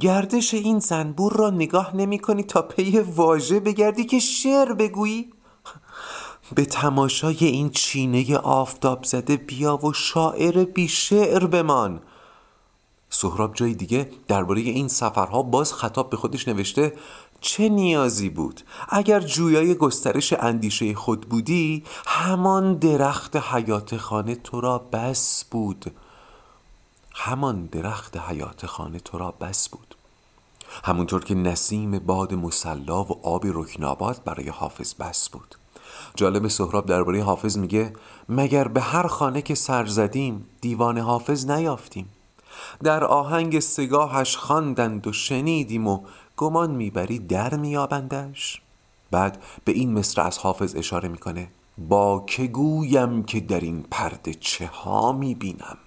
گردش 0.00 0.54
این 0.54 0.78
زنبور 0.78 1.32
را 1.32 1.50
نگاه 1.50 1.96
نمی 1.96 2.18
کنی 2.18 2.42
تا 2.42 2.62
پی 2.62 2.98
واژه 2.98 3.60
بگردی 3.60 4.04
که 4.04 4.18
شعر 4.18 4.72
بگویی؟ 4.72 5.30
به 6.54 6.64
تماشای 6.64 7.36
این 7.40 7.70
چینه 7.70 8.36
آفتاب 8.36 9.04
زده 9.04 9.36
بیا 9.36 9.76
و 9.76 9.92
شاعر 9.92 10.64
بی 10.64 10.88
شعر 10.88 11.46
بمان. 11.46 12.00
سهراب 13.14 13.54
جای 13.54 13.74
دیگه 13.74 14.10
درباره 14.28 14.60
این 14.60 14.88
سفرها 14.88 15.42
باز 15.42 15.72
خطاب 15.72 16.10
به 16.10 16.16
خودش 16.16 16.48
نوشته 16.48 16.92
چه 17.40 17.68
نیازی 17.68 18.28
بود؟ 18.28 18.60
اگر 18.88 19.20
جویای 19.20 19.74
گسترش 19.74 20.32
اندیشه 20.32 20.94
خود 20.94 21.28
بودی 21.28 21.84
همان 22.06 22.74
درخت 22.74 23.36
حیات 23.36 23.96
خانه 23.96 24.34
تو 24.34 24.60
را 24.60 24.78
بس 24.78 25.44
بود. 25.50 25.92
همان 27.14 27.66
درخت 27.66 28.16
حیات 28.16 28.66
خانه 28.66 28.98
تو 28.98 29.18
را 29.18 29.30
بس 29.30 29.68
بود. 29.68 29.94
همونطور 30.84 31.24
که 31.24 31.34
نسیم 31.34 31.98
باد 31.98 32.34
مسلا 32.34 33.04
و 33.04 33.26
آب 33.26 33.46
رکناباد 33.46 34.20
برای 34.24 34.48
حافظ 34.48 34.94
بس 34.94 35.28
بود. 35.28 35.54
جالب 36.14 36.48
سهراب 36.48 36.86
درباره 36.86 37.22
حافظ 37.22 37.58
میگه 37.58 37.92
مگر 38.28 38.68
به 38.68 38.80
هر 38.80 39.06
خانه 39.06 39.42
که 39.42 39.54
سر 39.54 39.86
زدیم 39.86 40.46
دیوان 40.60 40.98
حافظ 40.98 41.50
نیافتیم؟ 41.50 42.13
در 42.82 43.04
آهنگ 43.04 43.60
سگاهش 43.60 44.36
خواندند 44.36 45.06
و 45.06 45.12
شنیدیم 45.12 45.88
و 45.88 46.00
گمان 46.36 46.70
می‌بری 46.70 47.18
در 47.18 47.54
میابندش 47.54 48.60
بعد 49.10 49.42
به 49.64 49.72
این 49.72 49.92
مصر 49.92 50.20
از 50.20 50.38
حافظ 50.38 50.74
اشاره 50.76 51.08
می‌کنه 51.08 51.48
با 51.78 52.24
که 52.26 52.46
گویم 52.46 53.22
که 53.22 53.40
در 53.40 53.60
این 53.60 53.84
پرده 53.90 54.34
چه 54.34 54.66
ها 54.66 55.12
می‌بینم؟ 55.12 55.78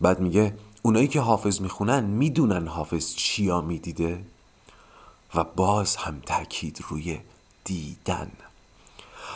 بعد 0.00 0.20
میگه 0.20 0.54
اونایی 0.82 1.08
که 1.08 1.20
حافظ 1.20 1.60
می‌خونن 1.60 2.04
می‌دونن 2.04 2.66
حافظ 2.66 3.14
چیا 3.14 3.60
می‌دیده؟ 3.60 4.24
و 5.34 5.44
باز 5.44 5.96
هم 5.96 6.20
تاکید 6.26 6.84
روی 6.88 7.18
دیدن. 7.64 8.30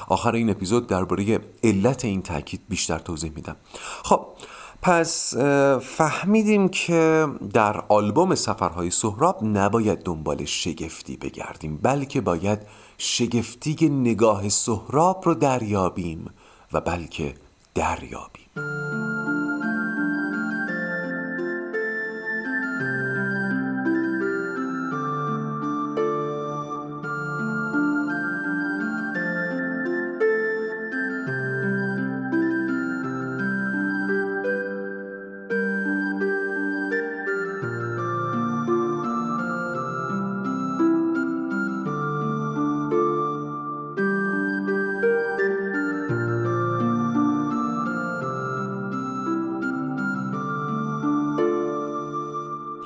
آخر 0.08 0.34
این 0.34 0.50
اپیزود 0.50 0.86
درباره 0.86 1.40
علت 1.64 2.04
این 2.04 2.22
تاکید 2.22 2.60
بیشتر 2.68 2.98
توضیح 2.98 3.32
میدم. 3.34 3.56
خب 4.04 4.26
پس 4.82 5.36
فهمیدیم 5.82 6.68
که 6.68 7.26
در 7.52 7.80
آلبوم 7.88 8.34
سفرهای 8.34 8.90
سهراب 8.90 9.44
نباید 9.44 10.02
دنبال 10.02 10.44
شگفتی 10.44 11.16
بگردیم 11.16 11.78
بلکه 11.82 12.20
باید 12.20 12.58
شگفتی 12.98 13.74
نگاه 13.88 14.48
سهراب 14.48 15.22
رو 15.24 15.34
دریابیم 15.34 16.30
و 16.72 16.80
بلکه 16.80 17.34
دریابیم. 17.74 18.87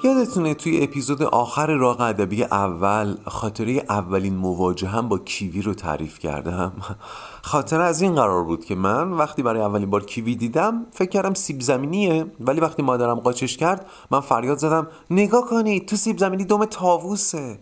یادتونه 0.04 0.54
توی 0.54 0.82
اپیزود 0.82 1.22
آخر 1.22 1.66
راق 1.66 2.00
ادبی 2.00 2.44
اول 2.44 3.16
خاطره 3.26 3.72
اولین 3.88 4.36
مواجه 4.36 4.88
هم 4.88 5.08
با 5.08 5.18
کیوی 5.18 5.62
رو 5.62 5.74
تعریف 5.74 6.18
کردم؟ 6.18 6.72
خاطره 7.52 7.82
از 7.82 8.02
این 8.02 8.14
قرار 8.14 8.44
بود 8.44 8.64
که 8.64 8.74
من 8.74 9.12
وقتی 9.12 9.42
برای 9.42 9.62
اولین 9.62 9.90
بار 9.90 10.04
کیوی 10.04 10.34
دیدم 10.34 10.86
فکر 10.90 11.08
کردم 11.08 11.34
سیب 11.34 11.60
زمینیه 11.60 12.26
ولی 12.40 12.60
وقتی 12.60 12.82
مادرم 12.82 13.20
قاچش 13.20 13.56
کرد 13.56 13.86
من 14.10 14.20
فریاد 14.20 14.58
زدم 14.58 14.86
نگاه 15.10 15.48
کنید 15.48 15.88
تو 15.88 15.96
سیب 15.96 16.18
زمینی 16.18 16.44
دوم 16.44 16.64
تاووسه 16.64 17.58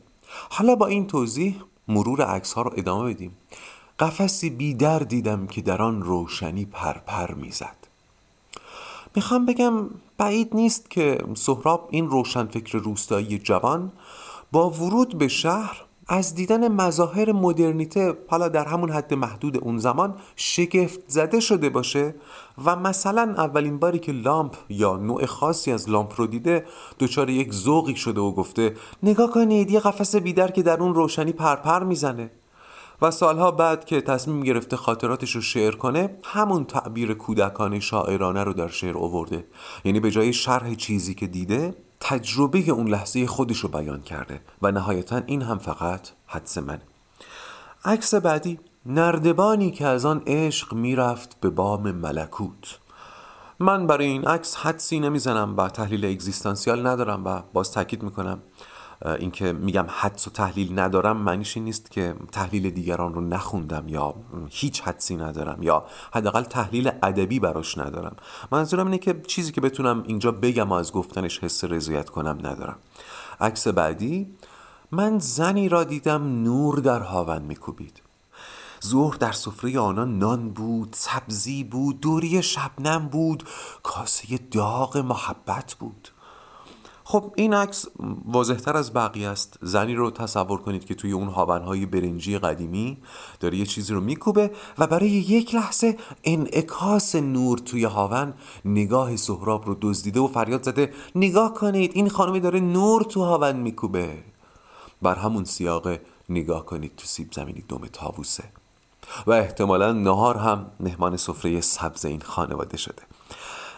حالا 0.51 0.75
با 0.75 0.87
این 0.87 1.07
توضیح 1.07 1.57
مرور 1.89 2.23
عکس 2.23 2.53
ها 2.53 2.63
رو 2.63 2.73
ادامه 2.77 3.15
بدیم. 3.15 3.37
قفسی 3.99 4.51
بیدر 4.51 4.99
دیدم 4.99 5.47
که 5.47 5.63
در 5.63 5.83
آن 5.83 6.03
روشنی 6.03 6.65
پرپر 6.65 7.35
می‌زد. 7.35 7.80
می‌خوام 9.17 9.47
بگم 9.47 9.91
بعید 10.19 10.49
نیست 10.55 10.91
که 10.91 11.19
سهراب 11.35 11.89
این 11.91 12.11
روشنفکر 12.11 12.79
روستایی 12.79 13.39
جوان 13.39 13.93
با 14.53 14.71
ورود 14.71 15.19
به 15.19 15.29
شهر 15.29 15.85
از 16.09 16.35
دیدن 16.35 16.69
مظاهر 16.69 17.33
مدرنیته 17.33 18.15
حالا 18.29 18.49
در 18.49 18.65
همون 18.65 18.91
حد 18.91 19.15
محدود 19.15 19.65
اون 19.65 19.79
زمان 19.79 20.15
شگفت 20.37 21.01
زده 21.07 21.41
شده 21.41 21.69
باشه 21.69 22.15
و 22.65 22.77
مثلا 22.77 23.35
اولین 23.37 23.79
باری 23.79 23.99
که 23.99 24.13
لامپ 24.13 24.57
یا 24.69 24.97
نوع 24.97 25.27
خاصی 25.27 25.73
از 25.73 25.91
لامپ 25.91 26.13
رو 26.17 26.27
دیده 26.27 26.65
دچار 27.01 27.31
یک 27.31 27.55
ذوقی 27.55 27.97
شده 27.97 28.21
و 28.21 28.33
گفته 28.33 28.77
نگاه 29.03 29.31
کنید 29.31 29.71
یه 29.71 29.81
قفس 29.81 30.17
بیدر 30.17 30.51
که 30.51 30.63
در 30.63 30.81
اون 30.83 30.95
روشنی 30.95 31.33
پرپر 31.33 31.85
می‌زنه. 31.85 32.31
و 33.03 33.11
سالها 33.11 33.51
بعد 33.51 33.85
که 33.85 34.01
تصمیم 34.01 34.41
گرفته 34.41 34.77
خاطراتش 34.77 35.35
رو 35.35 35.41
شعر 35.41 35.75
کنه 35.75 36.19
همون 36.25 36.65
تعبیر 36.65 37.15
کودکانه 37.15 37.81
شاعرانه 37.81 38.45
رو 38.45 38.53
در 38.53 38.69
شعر 38.69 38.99
آورده. 38.99 39.45
یعنی 39.85 40.01
به 40.01 40.11
جای 40.11 40.33
شرح 40.33 40.75
چیزی 40.75 41.15
که 41.15 41.27
دیده 41.27 41.75
تجربه 42.01 42.59
اون 42.59 42.89
لحظه 42.89 43.27
خودش 43.27 43.59
رو 43.59 43.69
بیان 43.69 44.03
کرده 44.03 44.41
و 44.63 44.73
نهایتا 44.73 45.23
این 45.27 45.43
هم 45.43 45.59
فقط 45.59 46.09
حدس 46.27 46.59
من 46.59 46.79
عکس 47.85 48.15
بعدی 48.15 48.59
نردبانی 48.87 49.71
که 49.71 49.87
از 49.87 50.05
آن 50.05 50.23
عشق 50.27 50.75
می‌رفت 50.75 51.41
به 51.41 51.51
بام 51.51 51.93
ملکوت. 51.93 52.79
من 53.59 53.87
برای 53.87 54.07
این 54.07 54.25
عکس 54.25 54.57
حدسی 54.57 55.01
نمی‌زنم 55.01 55.57
و 55.57 55.69
تحلیل 55.69 56.05
اگزیستانسیال 56.05 56.87
ندارم 56.87 57.25
و 57.25 57.43
باز 57.53 57.73
تاکید 57.73 58.03
می‌کنم. 58.03 58.39
اینکه 59.07 59.53
میگم 59.53 59.87
حدس 59.89 60.27
و 60.27 60.31
تحلیل 60.31 60.79
ندارم 60.79 61.17
معنیش 61.17 61.57
این 61.57 61.65
نیست 61.65 61.91
که 61.91 62.15
تحلیل 62.33 62.71
دیگران 62.71 63.15
رو 63.15 63.21
نخوندم 63.21 63.89
یا 63.89 64.15
هیچ 64.51 64.81
حدسی 64.81 65.17
ندارم 65.17 65.63
یا 65.63 65.85
حداقل 66.13 66.43
تحلیل 66.43 66.91
ادبی 67.03 67.41
براش 67.41 67.79
ندارم. 67.79 68.17
منظورم 68.53 68.87
اینه 68.87 68.99
که 68.99 69.23
چیزی 69.27 69.53
که 69.53 69.61
بتونم 69.61 70.03
اینجا 70.07 70.33
بگم 70.33 70.71
و 70.71 70.73
از 70.73 70.93
گفتنش 70.93 71.39
حس 71.39 71.65
رضایت 71.65 72.11
کنم 72.11 72.39
ندارم. 72.47 72.77
عکس 73.41 73.69
بعدی 73.69 74.35
من 74.93 75.19
زنی 75.19 75.69
را 75.69 75.85
دیدم 75.85 76.43
نور 76.43 76.79
در 76.79 77.01
هاون 77.01 77.43
میکوبید. 77.43 78.03
ظهر 78.87 79.17
در 79.17 79.33
سفره 79.33 79.79
آنان 79.79 80.19
نان 80.19 80.51
بود 80.51 80.89
سبزی 80.93 81.65
بود 81.65 82.01
دوری 82.01 82.43
شبنم 82.43 83.09
بود 83.09 83.45
کاسه 83.83 84.39
داغ 84.51 84.97
محبت 84.97 85.75
بود. 85.75 86.09
خب 87.11 87.33
این 87.37 87.55
عکس 87.55 87.87
واضحتر 88.25 88.77
از 88.77 88.93
بقیه 88.93 89.29
است. 89.29 89.59
زنی 89.63 89.95
رو 89.95 90.11
تصور 90.11 90.61
کنید 90.61 90.85
که 90.85 90.95
توی 90.95 91.13
اون 91.13 91.29
هاونهای 91.29 91.87
برنجی 91.87 92.39
قدیمی 92.39 92.99
داره 93.41 93.59
یه 93.59 93.67
چیزی 93.67 93.95
رو 93.95 94.01
میکوبه 94.01 94.51
و 94.79 94.87
برای 94.87 95.11
یک 95.11 95.55
لحظه 95.55 95.97
انعکاس 96.25 97.15
نور 97.15 97.59
توی 97.59 97.85
هاون 97.85 98.35
نگاه 98.65 99.17
سهراب 99.17 99.67
رو 99.67 99.77
دزدیده 99.81 100.21
و 100.21 100.29
فریاد 100.29 100.63
زده. 100.63 100.93
نگاه 101.15 101.55
کنید 101.55 101.93
این 101.95 102.09
خانمی 102.09 102.41
داره 102.41 102.61
نور 102.61 103.03
تو 103.03 103.25
هاون 103.25 103.57
میکوبه. 103.57 104.19
بر 105.03 105.15
همون 105.15 105.45
سیاق 105.45 105.89
نگاه 106.29 106.67
کنید 106.67 106.97
تو 106.97 107.07
سیب 107.07 107.33
زمینی 107.33 107.65
دوم 107.69 107.87
تاووسه 107.87 108.45
و 109.27 109.31
احتمالا 109.31 109.93
نهار 109.93 110.37
هم 110.37 110.67
مهمان 110.81 111.17
سفره 111.17 111.61
سبز 111.61 112.05
این 112.05 112.21
خانواده 112.21 112.77
شده. 112.77 113.03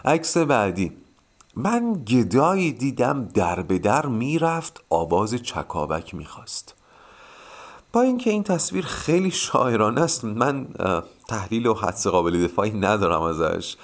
عکس 0.05 0.37
بعدی. 0.37 1.02
من 1.57 1.93
گدایی 1.93 2.73
دیدم 2.73 3.25
در 3.25 3.63
به 3.63 3.79
در 3.79 4.07
می‌رفت 4.07 4.85
آواز 4.91 5.35
چکاوک 5.35 6.15
می‌خواست. 6.15 6.75
با 7.93 8.01
اینکه 8.01 8.31
این 8.31 8.43
تصویر 8.43 8.85
خیلی 8.85 9.31
شاعرانه 9.31 10.01
است 10.01 10.25
من 10.25 10.67
تحلیل 11.29 11.67
و 11.67 11.75
حدس 11.75 12.07
قابل 12.07 12.45
دفاعی 12.45 12.71
ندارم 12.71 13.23
ازش. 13.23 13.77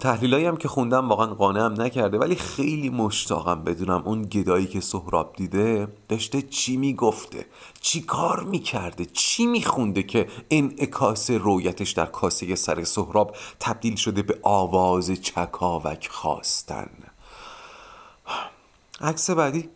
تحلیلایی 0.00 0.46
هم 0.46 0.56
که 0.56 0.68
خوندم 0.68 1.08
واقعا 1.08 1.26
قانعم 1.26 1.82
نکرده 1.82 2.18
ولی 2.18 2.34
خیلی 2.34 2.90
مشتاقم 2.90 3.64
بدونم 3.64 4.02
اون 4.04 4.22
گدایی 4.22 4.66
که 4.66 4.80
سهراب 4.80 5.34
دیده 5.36 5.88
داشته 6.08 6.42
چی 6.42 6.76
می‌گفته 6.76 7.46
چی 7.80 8.00
کار 8.00 8.42
می‌کرده 8.42 9.04
چی 9.04 9.46
میخونده 9.46 10.02
که 10.02 10.28
انعکاس 10.50 11.30
رویتش 11.30 11.90
در 11.90 12.06
کاسه 12.06 12.54
سر 12.54 12.84
سهراب 12.84 13.36
تبدیل 13.60 13.96
شده 13.96 14.22
به 14.22 14.38
آواز 14.42 15.10
چکاوک 15.10 16.08
خواستن. 16.08 16.90
عکس 19.00 19.30
بعدی. 19.30 19.68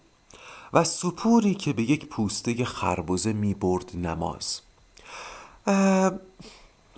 و 0.72 0.84
سپوری 0.84 1.54
که 1.54 1.72
به 1.72 1.82
یک 1.82 2.06
پوسته 2.06 2.64
خربزه 2.64 3.32
می‌برد 3.32 3.90
نماز. 3.94 4.60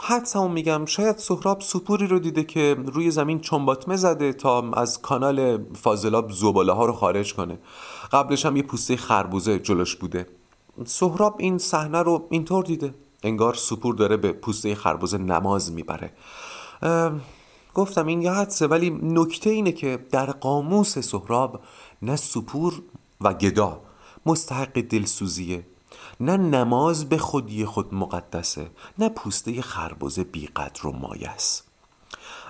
حدسمو 0.01 0.49
میگم 0.49 0.85
شاید 0.85 1.19
سهراب 1.19 1.61
سپوری 1.61 2.07
رو 2.07 2.19
دیده 2.19 2.45
که 2.45 2.77
روی 2.87 3.11
زمین 3.11 3.41
چنباتمه 3.41 3.97
زده 3.97 4.33
تا 4.33 4.71
از 4.71 5.03
کانال 5.03 5.65
فاضلاب 5.75 6.31
زباله 6.31 6.73
ها 6.73 6.87
رو 6.87 6.93
خارج 6.93 7.35
کنه. 7.35 7.59
قبلش 8.13 8.47
هم 8.47 8.57
یه 8.57 8.63
پوسته 8.63 8.97
خربوزه 8.97 9.59
جلوش 9.59 9.97
بوده. 9.97 10.27
سهراب 10.85 11.37
این 11.39 11.59
صحنه 11.59 12.03
رو 12.03 12.27
اینطور 12.31 12.65
دیده. 12.65 12.95
انگار 13.23 13.55
سپور 13.55 13.95
داره 13.95 14.17
به 14.17 14.33
پوسته 14.33 14.75
خربوزه 14.75 15.19
نماز 15.19 15.73
می‌بره. 15.73 16.13
گفتم 17.75 18.07
این 18.07 18.23
یه 18.23 18.33
حدسه 18.33 18.67
ولی 18.67 18.91
نکته 18.91 19.51
اینه 19.51 19.73
که 19.73 20.07
در 20.11 20.31
قاموس 20.31 20.99
سهراب 20.99 21.61
نه 22.03 22.17
سپور 22.17 22.83
و 23.21 23.35
گدا 23.35 23.81
مستحق 24.27 24.81
دلسوزیه. 24.81 25.67
نه 26.21 26.37
نماز 26.37 27.09
به 27.09 27.19
خودی 27.19 27.65
خود 27.65 27.95
مقدسه 27.95 28.71
نه 28.99 29.09
پوسته 29.09 29.63
خربزه 29.63 30.25
بیقدر 30.25 30.87
و 30.87 30.93
مایس 30.93 31.63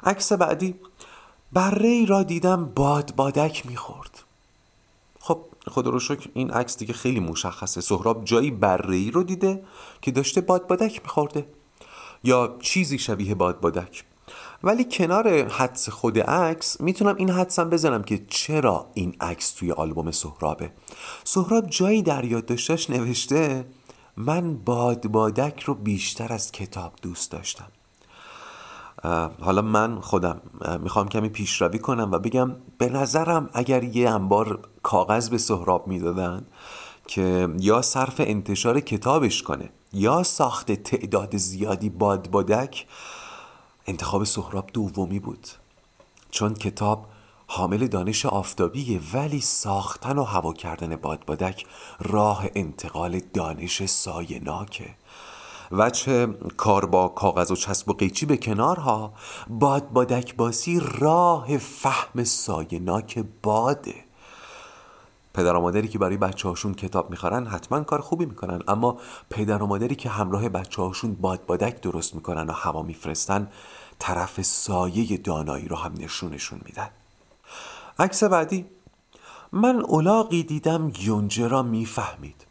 عکس 0.04 0.32
بعدی 0.32 0.74
بره 1.52 1.88
ای 1.88 2.06
را 2.06 2.22
دیدم 2.22 2.64
باد 2.64 3.14
بادک 3.16 3.66
می‌خورد. 3.66 4.22
خب 5.20 5.44
خدا 5.68 5.90
رو 5.90 6.00
شکر 6.00 6.30
این 6.34 6.50
عکس 6.50 6.76
دیگه 6.76 6.92
خیلی 6.92 7.20
مشخصه. 7.20 7.80
سهراب 7.80 8.24
جایی 8.24 8.50
بره 8.50 8.96
ای 8.96 9.10
رو 9.10 9.22
دیده 9.22 9.64
که 10.02 10.10
داشته 10.10 10.40
باد 10.40 10.66
بادک 10.66 11.02
میخورده. 11.02 11.46
یا 12.24 12.56
چیزی 12.60 12.98
شبیه 12.98 13.34
باد 13.34 13.60
بادک. 13.60 14.04
ولی 14.62 14.84
کنار 14.84 15.48
حدس 15.48 15.88
خود 15.88 16.18
عکس 16.18 16.80
می‌تونم 16.80 17.16
این 17.16 17.30
حدسم 17.30 17.70
بزنم 17.70 18.02
که 18.02 18.24
چرا 18.28 18.90
این 18.94 19.16
عکس 19.20 19.52
توی 19.52 19.72
آلبوم 19.72 20.10
سهرابه. 20.10 20.72
سهراب 21.24 21.66
جایی 21.66 22.02
در 22.02 22.24
یادداشتش 22.24 22.90
نوشته 22.90 23.64
من 24.16 24.56
باد 24.56 25.08
بادک 25.08 25.62
رو 25.62 25.74
بیشتر 25.74 26.32
از 26.32 26.52
کتاب 26.52 26.92
دوست 27.02 27.30
داشتم. 27.30 27.68
حالا 29.40 29.62
من 29.62 30.00
خودم 30.00 30.40
می‌خوام 30.80 31.08
کمی 31.08 31.28
پیشروی 31.28 31.78
کنم 31.78 32.12
و 32.12 32.18
بگم 32.18 32.56
به 32.78 32.88
نظرم 32.88 33.50
اگر 33.52 33.84
یه 33.84 34.10
انبار 34.10 34.58
کاغذ 34.82 35.28
به 35.28 35.38
سهراب 35.38 35.86
می‌دادن 35.86 36.46
که 37.06 37.48
یا 37.58 37.82
صرف 37.82 38.14
انتشار 38.18 38.80
کتابش 38.80 39.42
کنه 39.42 39.70
یا 39.92 40.22
ساخت 40.22 40.72
تعداد 40.72 41.36
زیادی 41.36 41.90
باد 41.90 42.30
بادک 42.30 42.86
انتخاب 43.88 44.24
سهراب 44.24 44.70
دومی 44.72 45.18
بود. 45.18 45.48
چون 46.30 46.54
کتاب 46.54 47.06
حامل 47.46 47.86
دانش 47.86 48.26
آفتابیه 48.26 49.00
ولی 49.14 49.40
ساختن 49.40 50.18
و 50.18 50.24
هوا 50.24 50.52
کردن 50.52 50.96
بادبادک 50.96 51.66
راه 52.00 52.46
انتقال 52.54 53.20
دانش 53.34 53.84
سایناکه. 53.84 54.94
وچه 55.72 56.26
کار 56.56 56.86
با 56.86 57.08
کاغذ 57.08 57.50
و 57.50 57.56
چسب 57.56 57.90
و 57.90 57.92
قیچی 57.92 58.26
به 58.26 58.36
کنارها 58.36 59.12
بادبادک 59.48 60.36
باسی 60.36 60.80
راه 60.98 61.58
فهم 61.58 62.24
سایناک 62.24 63.24
باده. 63.42 64.07
پدر 65.38 65.56
و 65.56 65.60
مادری 65.60 65.88
که 65.88 65.98
برای 65.98 66.16
بچه 66.16 66.48
هاشون 66.48 66.74
کتاب 66.74 67.10
می‌خورن 67.10 67.46
حتما 67.46 67.80
کار 67.80 68.00
خوبی 68.00 68.26
می‌کنن. 68.26 68.62
اما 68.68 68.98
پدر 69.30 69.62
و 69.62 69.66
مادری 69.66 69.94
که 69.94 70.08
همراه 70.08 70.48
بچه 70.48 70.82
هاشون 70.82 71.14
بادبادک 71.14 71.80
درست 71.80 72.14
می‌کنن 72.14 72.46
و 72.46 72.52
هوا 72.52 72.82
میفرستن 72.82 73.48
طرف 73.98 74.42
سایه 74.42 75.16
دانایی 75.16 75.68
رو 75.68 75.76
هم 75.76 75.94
نشونشون 75.98 76.60
میدن. 76.64 76.88
عکس 77.98 78.24
بعدی. 78.24 78.66
من 79.52 79.80
اولاقی 79.80 80.42
دیدم 80.42 80.92
یونجه 81.00 81.48
را 81.48 81.62
می‌فهمید. 81.62 82.46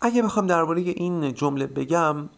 اگه 0.00 0.22
بخوام 0.22 0.46
درباره 0.46 0.80
این 0.80 1.34
جمله 1.34 1.66
بگم 1.66 2.28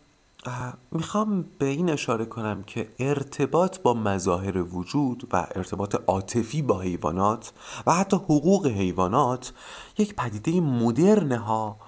می‌خوام 0.93 1.43
به 1.59 1.67
این 1.67 1.91
اشاره 1.91 2.25
کنم 2.25 2.63
که 2.63 2.89
ارتباط 2.99 3.79
با 3.79 3.95
مظاهر 3.95 4.63
وجود 4.63 5.29
و 5.33 5.47
ارتباط 5.55 5.97
عاطفی 6.07 6.63
با 6.63 6.81
حیوانات 6.81 7.53
و 7.87 7.93
حتی 7.93 8.17
حقوق 8.17 8.67
حیوانات 8.67 9.53
یک 9.99 10.17
پدیده 10.17 10.61
مدرن 10.61 11.33
ها 11.33 11.79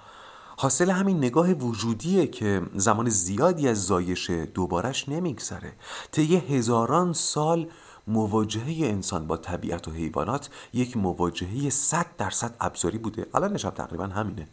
حاصل 0.57 0.89
همین 0.89 1.17
نگاه 1.17 1.51
وجودیه 1.51 2.27
که 2.27 2.61
زمان 2.73 3.09
زیادی 3.09 3.67
از 3.67 3.85
زایش 3.85 4.29
دوبارش 4.29 5.09
نمیگذره. 5.09 5.73
طی 6.11 6.35
هزاران 6.35 7.13
سال 7.13 7.67
مواجهه 8.11 8.89
انسان 8.89 9.27
با 9.27 9.37
طبیعت 9.37 9.87
و 9.87 9.91
حیوانات 9.91 10.49
یک 10.73 10.97
مواجهه 10.97 11.69
صد 11.69 12.05
درصد 12.17 12.55
ابزاری 12.61 12.97
بوده. 12.97 13.27
الان 13.33 13.53
نشب 13.53 13.73
تقریبا 13.73 14.05
همینه. 14.05 14.47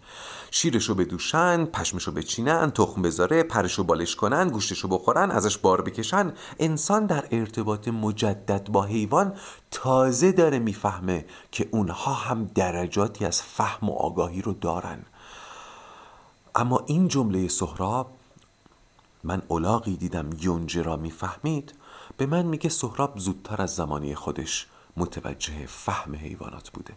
شیرشو 0.51 0.95
بدوشن 0.95 1.65
پشمشو 1.65 2.13
بچینن 2.13 2.71
تخم 2.71 3.03
بذاره 3.03 3.43
پرشو 3.43 3.85
بالش 3.85 4.17
کنن 4.17 4.49
گوشتشو 4.49 4.89
بخورن 4.89 5.31
ازش 5.31 5.59
بار 5.59 5.83
بکشن. 5.83 6.33
انسان 6.59 7.07
در 7.07 7.25
ارتباط 7.31 7.89
مجدد 7.89 8.69
با 8.69 8.83
حیوان 8.85 9.33
تازه 9.71 10.33
داره 10.33 10.59
می‌فهمه 10.59 11.25
که 11.53 11.69
اونها 11.71 12.13
هم 12.13 12.51
درجاتی 12.55 13.25
از 13.25 13.43
فهم 13.43 13.89
و 13.89 13.93
آگاهی 13.93 14.43
رو 14.43 14.53
دارن. 14.53 14.99
اما 16.55 16.83
این 16.87 17.09
جمله 17.09 17.49
سهراب 17.49 18.11
من 19.25 19.43
اولاقی 19.49 19.97
دیدم 19.97 20.31
یونجه 20.41 20.83
را 20.83 20.97
می‌فهمید؟ 20.97 21.73
به 22.19 22.27
من 22.27 22.47
میگه 22.47 22.69
سهراب 22.69 23.19
زودتر 23.19 23.63
از 23.63 23.75
زمانی 23.75 24.15
خودش 24.15 24.67
متوجه 24.97 25.67
فهم 25.67 26.15
حیوانات 26.15 26.71
بوده. 26.71 26.95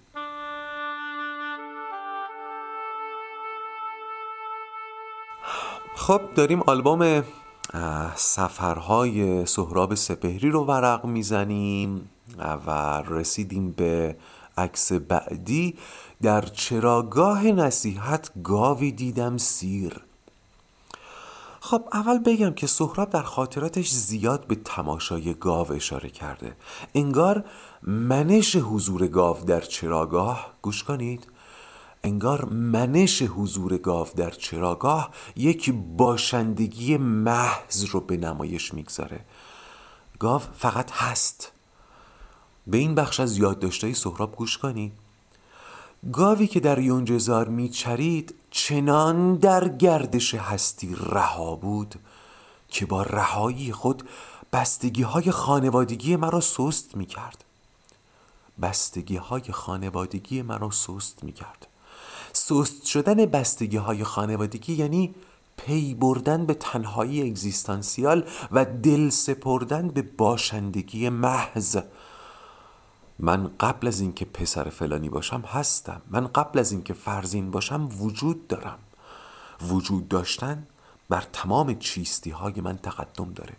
خب 5.95 6.21
داریم 6.35 6.61
آلبوم 6.61 7.23
سفرهای 8.15 9.45
سهراب 9.45 9.95
سپهری 9.95 10.49
رو 10.49 10.65
ورق 10.65 11.05
می‌زنیم 11.05 12.09
و 12.67 13.01
رسیدیم 13.07 13.71
به 13.71 14.17
عکس 14.57 14.91
بعدی. 14.91 15.77
در 16.21 16.41
چراگاه 16.41 17.45
نصیحت 17.45 18.31
گاوی 18.43 18.91
دیدم 18.91 19.37
سیر. 19.37 20.01
خب 21.63 21.87
اول 21.93 22.17
بگم 22.17 22.53
که 22.53 22.67
سهراب 22.67 23.09
در 23.09 23.23
خاطراتش 23.23 23.89
زیاد 23.89 24.47
به 24.47 24.55
تماشای 24.55 25.33
گاو 25.33 25.71
اشاره 25.71 26.09
کرده. 26.09 26.55
انگار 26.95 27.43
منش 27.83 28.55
حضور 28.55 29.07
گاو 29.07 29.37
در 29.37 29.61
چراگاه 29.61 30.53
گوش 30.61 30.83
کنید. 30.83 31.27
انگار 32.03 32.45
منش 32.45 33.21
حضور 33.21 33.77
گاو 33.77 34.07
در 34.15 34.29
چراگاه 34.29 35.09
یک 35.35 35.73
باشندگی 35.97 36.97
محض 36.97 37.85
رو 37.85 37.99
به 37.99 38.17
نمایش 38.17 38.73
می‌گذاره. 38.73 39.25
گاو 40.19 40.41
فقط 40.57 40.91
هست. 40.91 41.51
به 42.67 42.77
این 42.77 42.95
بخش 42.95 43.19
از 43.19 43.37
یادداشتهای 43.37 43.93
سهراب 43.93 44.35
گوش 44.35 44.57
کنید. 44.57 44.91
گاوی 46.13 46.47
که 46.47 46.59
در 46.59 46.79
یونجزار 46.79 47.47
میچرید 47.47 48.35
چنان 48.51 49.35
در 49.35 49.69
گردش 49.69 50.35
هستی 50.35 50.95
رها 50.99 51.55
بود 51.55 51.95
که 52.67 52.85
با 52.85 53.01
رهایی 53.03 53.71
خود 53.71 54.03
بستگی 54.53 55.01
های 55.01 55.31
خانوادگی 55.31 56.15
مرا 56.15 56.39
سست 56.39 56.97
می 56.97 57.05
کرد 57.05 57.43
بستگی 58.61 59.15
های 59.15 59.43
خانوادگی 59.51 60.41
مرا 60.41 60.71
سست 60.71 61.23
می 61.23 61.33
کرد 61.33 61.67
سست 62.33 62.85
شدن 62.85 63.25
بستگی 63.25 63.77
های 63.77 64.03
خانوادگی 64.03 64.73
یعنی 64.73 65.15
پی 65.57 65.93
بردن 65.93 66.45
به 66.45 66.53
تنهایی 66.53 67.21
اگزیستانسیال 67.21 68.23
و 68.51 68.65
دل 68.65 69.09
سپردن 69.09 69.87
به 69.87 70.01
باشندگی 70.01 71.09
محض. 71.09 71.77
من 73.21 73.51
قبل 73.59 73.87
از 73.87 73.99
اینکه 73.99 74.25
پسر 74.25 74.63
فلانی 74.63 75.09
باشم 75.09 75.41
هستم. 75.41 76.01
من 76.09 76.27
قبل 76.27 76.59
از 76.59 76.71
اینکه 76.71 76.93
فرزین 76.93 77.51
باشم 77.51 77.89
وجود 77.99 78.47
دارم. 78.47 78.79
وجود 79.61 80.07
داشتن 80.07 80.67
بر 81.09 81.23
تمام 81.33 81.79
چیستی 81.79 82.29
های 82.29 82.53
من 82.61 82.77
تقدم 82.77 83.33
داره. 83.33 83.53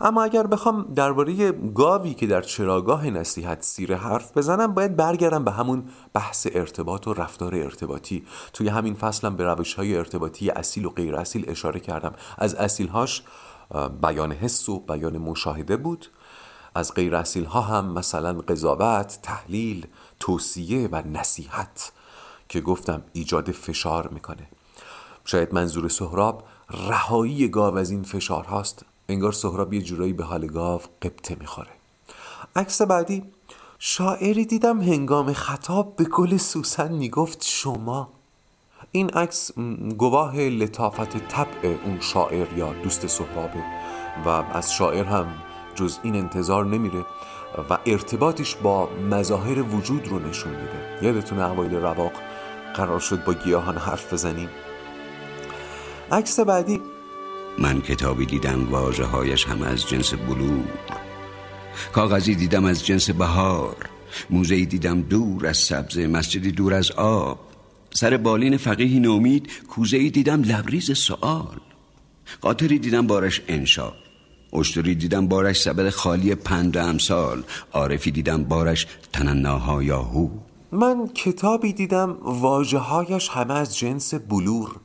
اما 0.00 0.22
اگر 0.22 0.46
بخوام 0.46 0.82
درباره 0.94 1.52
گاوی 1.52 2.14
که 2.14 2.26
در 2.26 2.42
چراگاه 2.42 3.10
نصیحت 3.10 3.62
سیر 3.62 3.94
حرف 3.94 4.36
بزنم 4.36 4.74
باید 4.74 4.96
برگردم 4.96 5.44
به 5.44 5.50
همون 5.50 5.88
بحث 6.12 6.46
ارتباط 6.52 7.08
و 7.08 7.14
رفتار 7.14 7.54
ارتباطی. 7.54 8.24
توی 8.52 8.68
همین 8.68 8.94
فصلم 8.94 9.36
به 9.36 9.44
روش 9.44 9.74
های 9.74 9.96
ارتباطی 9.96 10.50
اصیل 10.50 10.84
و 10.84 10.90
غیر 10.90 11.16
اصیل 11.16 11.44
اشاره 11.50 11.80
کردم. 11.80 12.12
از 12.38 12.54
اصیلهاش 12.54 13.22
بیان 14.02 14.32
حس 14.32 14.68
و 14.68 14.80
بیان 14.80 15.18
مشاهده 15.18 15.76
بود. 15.76 16.06
از 16.76 16.94
غیر 16.94 17.14
ها 17.46 17.60
هم 17.60 17.92
مثلا 17.92 18.32
قضاوت، 18.32 19.18
تحلیل، 19.22 19.86
توصیه 20.20 20.88
و 20.92 21.02
نصیحت 21.06 21.92
که 22.48 22.60
گفتم 22.60 23.02
ایجاد 23.12 23.50
فشار 23.50 24.08
می‌کنه. 24.08 24.46
شاید 25.24 25.54
منظور 25.54 25.88
سهراب 25.88 26.44
رهایی 26.88 27.48
گاو 27.48 27.78
از 27.78 27.90
این 27.90 28.02
فشار 28.02 28.44
هاست 28.44 28.84
انگار 29.08 29.32
سهراب 29.32 29.72
یه 29.72 29.82
جورایی 29.82 30.12
به 30.12 30.24
حال 30.24 30.46
گاو 30.46 30.80
قبطه 31.02 31.36
می‌خوره. 31.40 31.70
عکس 32.56 32.82
بعدی 32.82 33.22
شاعری 33.78 34.44
دیدم 34.44 34.80
هنگام 34.80 35.32
خطاب 35.32 35.96
به 35.96 36.04
گل 36.04 36.36
سوسن 36.36 36.92
می‌گفت 36.92 37.44
شما. 37.44 38.08
این 38.92 39.10
عکس 39.10 39.52
گواه 39.98 40.36
لطافت 40.36 41.28
طبع 41.28 41.76
اون 41.84 42.00
شاعر 42.00 42.52
یا 42.52 42.72
دوست 42.72 43.06
سهرابه 43.06 43.64
و 44.26 44.28
از 44.28 44.72
شاعر 44.72 45.04
هم 45.04 45.26
جز 45.76 45.98
این 46.02 46.16
انتظار 46.16 46.66
نمیره 46.66 47.04
و 47.70 47.78
ارتباطش 47.86 48.56
با 48.56 48.88
مظاهر 49.10 49.62
وجود 49.62 50.08
رو 50.08 50.18
نشون 50.18 50.52
میده. 50.52 50.98
یادتون 51.02 51.38
اوایل 51.38 51.74
رواق 51.74 52.12
قرار 52.74 53.00
شد 53.00 53.24
با 53.24 53.34
گیاهان 53.34 53.78
حرف 53.78 54.12
بزنیم؟ 54.12 54.48
عکس 56.12 56.40
بعدی. 56.40 56.80
من 57.58 57.80
کتابی 57.80 58.26
دیدم 58.26 58.68
واجه 58.70 59.04
هایش 59.04 59.46
هم 59.46 59.62
از 59.62 59.88
جنس 59.88 60.14
بلور. 60.14 60.64
کاغذی 61.92 62.34
دیدم 62.34 62.64
از 62.64 62.86
جنس 62.86 63.10
بهار. 63.10 63.76
موزهی 64.30 64.66
دیدم 64.66 65.00
دور 65.00 65.46
از 65.46 65.56
سبزه 65.56 66.06
مسجدی 66.06 66.52
دور 66.52 66.74
از 66.74 66.90
آب. 66.90 67.38
سر 67.94 68.16
بالین 68.16 68.56
فقیهی 68.56 69.00
نومید 69.00 69.50
کوزهی 69.68 70.10
دیدم 70.10 70.42
لبریز 70.42 70.98
سوال 70.98 71.56
قاطری 72.40 72.78
دیدم 72.78 73.06
بارش 73.06 73.42
انشا. 73.48 73.92
اشتری 74.56 74.94
دیدم 74.94 75.28
بارش 75.28 75.62
سبد 75.62 75.90
خالی 75.90 76.34
پند 76.34 76.76
امسال 76.76 77.42
عارفی 77.72 78.10
دیدم 78.10 78.44
بارش 78.44 78.86
تنناها 79.12 79.82
یاهو. 79.82 80.28
من 80.72 81.08
کتابی 81.08 81.72
دیدم 81.72 82.18
واجه 82.22 82.78
هایش 82.78 83.28
همه 83.28 83.54
از 83.54 83.78
جنس 83.78 84.14
بلور. 84.14 84.76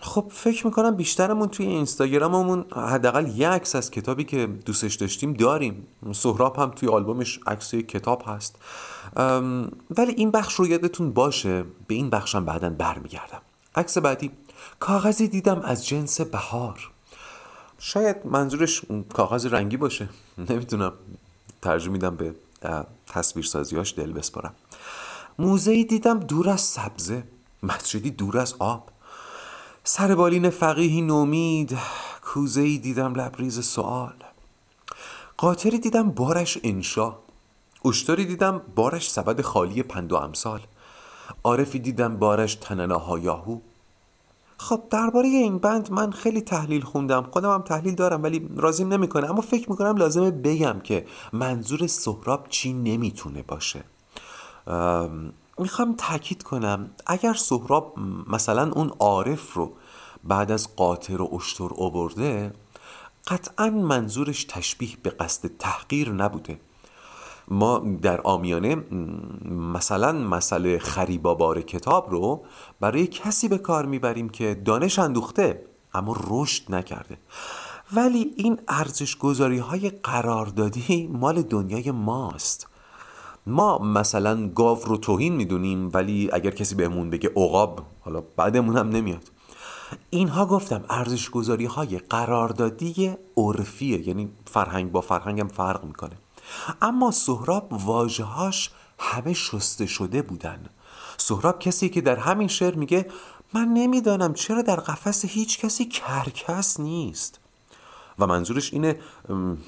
خب 0.00 0.24
فکر 0.30 0.66
می‌کنم 0.66 0.96
بیشترمون 0.96 1.48
توی 1.48 1.66
اینستاگراممون 1.66 2.64
حداقل 2.72 3.28
یه 3.36 3.48
عکس 3.48 3.76
از 3.76 3.90
کتابی 3.90 4.24
که 4.24 4.46
دوستش 4.46 4.94
داشتیم 4.94 5.32
داریم. 5.32 5.86
سهراب 6.12 6.56
هم 6.56 6.70
توی 6.70 6.88
آلبومش 6.88 7.40
عکس 7.46 7.74
کتاب 7.74 8.22
هست. 8.26 8.56
ولی 9.96 10.12
این 10.16 10.30
بخش 10.30 10.54
رو 10.54 10.66
یادتون 10.66 11.12
باشه. 11.12 11.64
به 11.86 11.94
این 11.94 12.10
بخشم 12.10 12.44
بعدا 12.44 12.70
برمیگردم. 12.70 13.40
عکس 13.76 13.98
بعدی. 13.98 14.30
کاغذی 14.80 15.28
دیدم 15.28 15.60
از 15.60 15.86
جنس 15.86 16.20
بهار. 16.20 16.90
شاید 17.86 18.16
منظورش 18.26 18.82
کاغذ 19.12 19.46
رنگی 19.46 19.76
باشه. 19.76 20.08
نمی‌تونم 20.38 20.92
ترجمه 21.62 21.92
میدم 21.92 22.16
به 22.16 22.34
تصویرسازیاش 23.06 23.94
دل 23.98 24.12
بسپارم. 24.12 24.54
موزهی 25.38 25.84
دیدم 25.84 26.20
دور 26.20 26.48
از 26.48 26.60
سبزه. 26.60 27.22
مسجدی 27.62 28.10
دور 28.10 28.38
از 28.38 28.54
آب. 28.58 28.88
سر 29.84 30.14
بالین 30.14 30.50
فقیهی 30.50 31.00
نومید. 31.00 31.78
کوزهی 32.22 32.78
دیدم 32.78 33.14
لبریز 33.14 33.64
سوال 33.64 34.14
قاطری 35.36 35.78
دیدم 35.78 36.10
بارش 36.10 36.58
انشا. 36.62 37.16
اشتری 37.84 38.24
دیدم 38.26 38.60
بارش 38.74 39.10
سبد 39.10 39.40
خالی 39.40 39.82
پند 39.82 40.12
و 40.12 40.16
امثال. 40.16 40.60
عارفی 41.44 41.78
دیدم 41.78 42.16
بارش 42.16 42.54
تنناها 42.54 43.18
یاهو. 43.18 43.58
خب 44.56 44.82
درباره 44.90 45.28
این 45.28 45.58
بند 45.58 45.92
من 45.92 46.10
خیلی 46.10 46.40
تحلیل 46.40 46.82
خوندم. 46.82 47.22
خودم 47.22 47.54
هم 47.54 47.62
تحلیل 47.62 47.94
دارم 47.94 48.22
ولی 48.22 48.48
راضیم 48.56 48.92
نمی‌کنه 48.92 49.30
اما 49.30 49.40
فکر 49.40 49.70
می‌کنم 49.70 49.96
لازمه 49.96 50.30
بگم 50.30 50.80
که 50.80 51.06
منظور 51.32 51.86
سهراب 51.86 52.46
چی 52.48 52.72
نمی‌تونه 52.72 53.42
باشه. 53.42 53.84
می‌خوام 55.58 55.94
تاکید 55.98 56.42
کنم 56.42 56.90
اگر 57.06 57.34
سهراب 57.34 57.94
مثلا 58.30 58.72
اون 58.72 58.92
عارف 58.98 59.52
رو 59.52 59.72
بعد 60.24 60.52
از 60.52 60.76
قاطر 60.76 61.22
و 61.22 61.34
اشتر 61.34 61.68
اوورده 61.74 62.52
قطعا 63.26 63.70
منظورش 63.70 64.44
تشبیه 64.44 64.96
به 65.02 65.10
قصد 65.10 65.50
تحقیر 65.58 66.12
نبوده. 66.12 66.60
ما 67.48 67.78
در 68.02 68.20
آمیانه 68.20 68.74
مثلا 69.50 70.12
مسئله 70.12 70.78
خریبابار 70.78 71.60
کتاب 71.62 72.10
رو 72.10 72.44
برای 72.80 73.06
کسی 73.06 73.48
به 73.48 73.58
کار 73.58 73.86
می‌بریم 73.86 74.28
که 74.28 74.54
دانش 74.54 74.98
اندوخته 74.98 75.64
اما 75.94 76.16
رشد 76.30 76.74
نکرده. 76.74 77.18
ولی 77.92 78.34
این 78.36 78.58
ارزش 78.68 79.16
گذاری 79.16 79.58
های 79.58 79.90
قراردادی 79.90 81.10
مال 81.12 81.42
دنیای 81.42 81.90
ماست. 81.90 82.68
ما 83.46 83.78
مثلا 83.78 84.48
گاو 84.48 84.78
رو 84.84 84.96
توهین 84.96 85.36
می‌دونیم 85.36 85.90
ولی 85.92 86.30
اگر 86.32 86.50
کسی 86.50 86.74
بهمون 86.74 87.10
بگه 87.10 87.28
عقاب 87.36 87.80
حالا 88.00 88.22
بعدمون 88.36 88.76
هم 88.76 88.88
نمیاد. 88.88 89.30
اینها 90.10 90.46
گفتم 90.46 90.84
ارزش 90.90 91.30
گذاری 91.30 91.64
های 91.64 91.98
قراردادی 91.98 93.12
عرفیه 93.36 94.08
یعنی 94.08 94.28
فرهنگ 94.44 94.92
با 94.92 95.00
فرهنگ 95.00 95.40
هم 95.40 95.48
فرق 95.48 95.84
می‌کنه. 95.84 96.16
اما 96.82 97.10
سهراب 97.10 97.72
واژهاش 97.72 98.70
همه 98.98 99.32
شسته 99.32 99.86
شده 99.86 100.22
بودن. 100.22 100.66
سهراب 101.16 101.58
کسی 101.58 101.88
که 101.88 102.00
در 102.00 102.16
همین 102.16 102.48
شعر 102.48 102.74
میگه 102.74 103.10
من 103.52 103.68
نمی‌دانم 103.68 104.34
چرا 104.34 104.62
در 104.62 104.76
قفس 104.76 105.24
هیچ 105.24 105.60
کسی 105.60 105.84
کرکس 105.84 106.80
نیست. 106.80 107.40
و 108.18 108.26
منظورش 108.26 108.72
اینه 108.72 109.00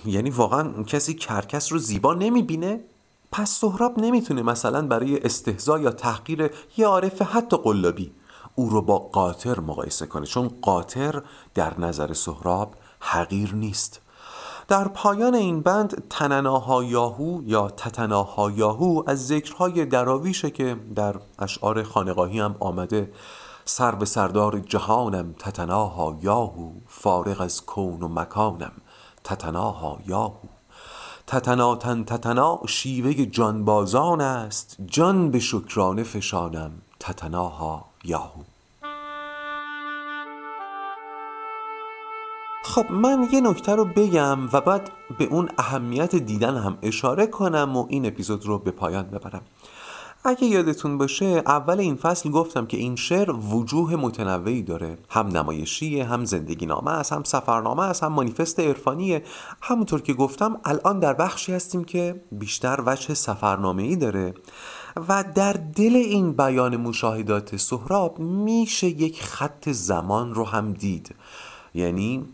یعنی 0.04 0.30
واقعا 0.30 0.82
کسی 0.82 1.14
کرکس 1.14 1.72
رو 1.72 1.78
زیبا 1.78 2.14
نمی‌بینه؟ 2.14 2.80
پس 3.32 3.50
سهراب 3.50 3.98
نمی‌تونه 3.98 4.42
مثلا 4.42 4.82
برای 4.86 5.20
استهزا 5.20 5.78
یا 5.78 5.90
تحقیر 5.90 6.50
یه 6.76 6.86
عارف 6.86 7.22
حتی 7.22 7.56
قلابی 7.56 8.12
او 8.54 8.68
رو 8.68 8.82
با 8.82 8.98
قاطر 8.98 9.60
مقایسه 9.60 10.06
کنه 10.06 10.26
چون 10.26 10.48
قاطر 10.62 11.22
در 11.54 11.80
نظر 11.80 12.12
سهراب 12.12 12.74
حقیر 13.00 13.54
نیست. 13.54 14.00
در 14.68 14.88
پایان 14.88 15.34
این 15.34 15.60
بند 15.60 16.08
تنناها 16.10 16.84
یاهو 16.84 17.42
یا 17.44 17.68
تتناها 17.68 18.50
یاهو 18.50 19.02
از 19.06 19.26
ذکرهای 19.26 19.84
دراویشه 19.86 20.50
که 20.50 20.76
در 20.94 21.14
اشعار 21.38 21.82
خانقاهی 21.82 22.40
هم 22.40 22.56
آمده. 22.60 23.12
سر 23.64 23.94
به 23.94 24.04
سردار 24.04 24.58
جهانم 24.58 25.34
تتناها 25.38 26.18
یاهو 26.22 26.70
فارغ 26.88 27.40
از 27.40 27.66
کون 27.66 28.02
و 28.02 28.08
مکانم 28.08 28.72
تتناها 29.24 29.98
یاهو. 30.06 30.48
تتناتن 31.26 32.04
تتنا 32.04 32.60
شیوه 32.68 33.26
جانبازان 33.26 34.20
است 34.20 34.76
جان 34.86 35.30
به 35.30 35.38
شکرانه 35.38 36.02
فشانم 36.02 36.72
تتناها 37.00 37.84
یاهو. 38.04 38.42
خب 42.66 42.90
من 42.90 43.28
یه 43.32 43.40
نکته 43.40 43.74
رو 43.74 43.84
بگم 43.84 44.38
و 44.52 44.60
بعد 44.60 44.90
به 45.18 45.24
اون 45.24 45.48
اهمیت 45.58 46.16
دیدن 46.16 46.56
هم 46.56 46.78
اشاره 46.82 47.26
کنم 47.26 47.76
و 47.76 47.86
این 47.88 48.06
اپیزود 48.06 48.46
رو 48.46 48.58
به 48.58 48.70
پایان 48.70 49.02
ببرم. 49.02 49.42
اگه 50.24 50.44
یادتون 50.44 50.98
باشه 50.98 51.42
اول 51.46 51.80
این 51.80 51.96
فصل 51.96 52.30
گفتم 52.30 52.66
که 52.66 52.76
این 52.76 52.96
شعر 52.96 53.30
وجوه 53.30 53.96
متنوعی 53.96 54.62
داره. 54.62 54.98
هم 55.08 55.26
نمایشیه 55.26 56.04
هم 56.04 56.24
زندگی 56.24 56.66
نامه 56.66 56.90
است 56.90 57.12
هم 57.12 57.22
سفرنامه 57.22 57.82
است 57.82 58.02
هم 58.02 58.12
مانیفست 58.12 58.60
عرفانیه. 58.60 59.22
همونطور 59.62 60.02
که 60.02 60.14
گفتم 60.14 60.60
الان 60.64 60.98
در 60.98 61.12
بخشی 61.12 61.52
هستیم 61.52 61.84
که 61.84 62.20
بیشتر 62.32 62.82
وجه 62.86 63.14
سفرنامه 63.14 63.82
ای 63.82 63.96
داره 63.96 64.34
و 65.08 65.24
در 65.34 65.52
دل 65.52 65.96
این 65.96 66.32
بیان 66.32 66.76
مشاهدات 66.76 67.56
سهراب 67.56 68.18
میشه 68.18 68.86
یک 68.86 69.22
خط 69.22 69.68
زمان 69.68 70.34
رو 70.34 70.44
هم 70.44 70.72
دید. 70.72 71.14
یعنی 71.74 72.24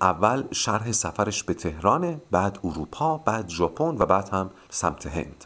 اول 0.00 0.44
شرح 0.52 0.92
سفرش 0.92 1.42
به 1.42 1.54
تهرانه 1.54 2.20
بعد 2.30 2.58
اروپا 2.64 3.18
بعد 3.18 3.48
ژاپن 3.48 3.96
و 3.98 4.06
بعد 4.06 4.28
هم 4.28 4.50
سمت 4.70 5.06
هند. 5.06 5.44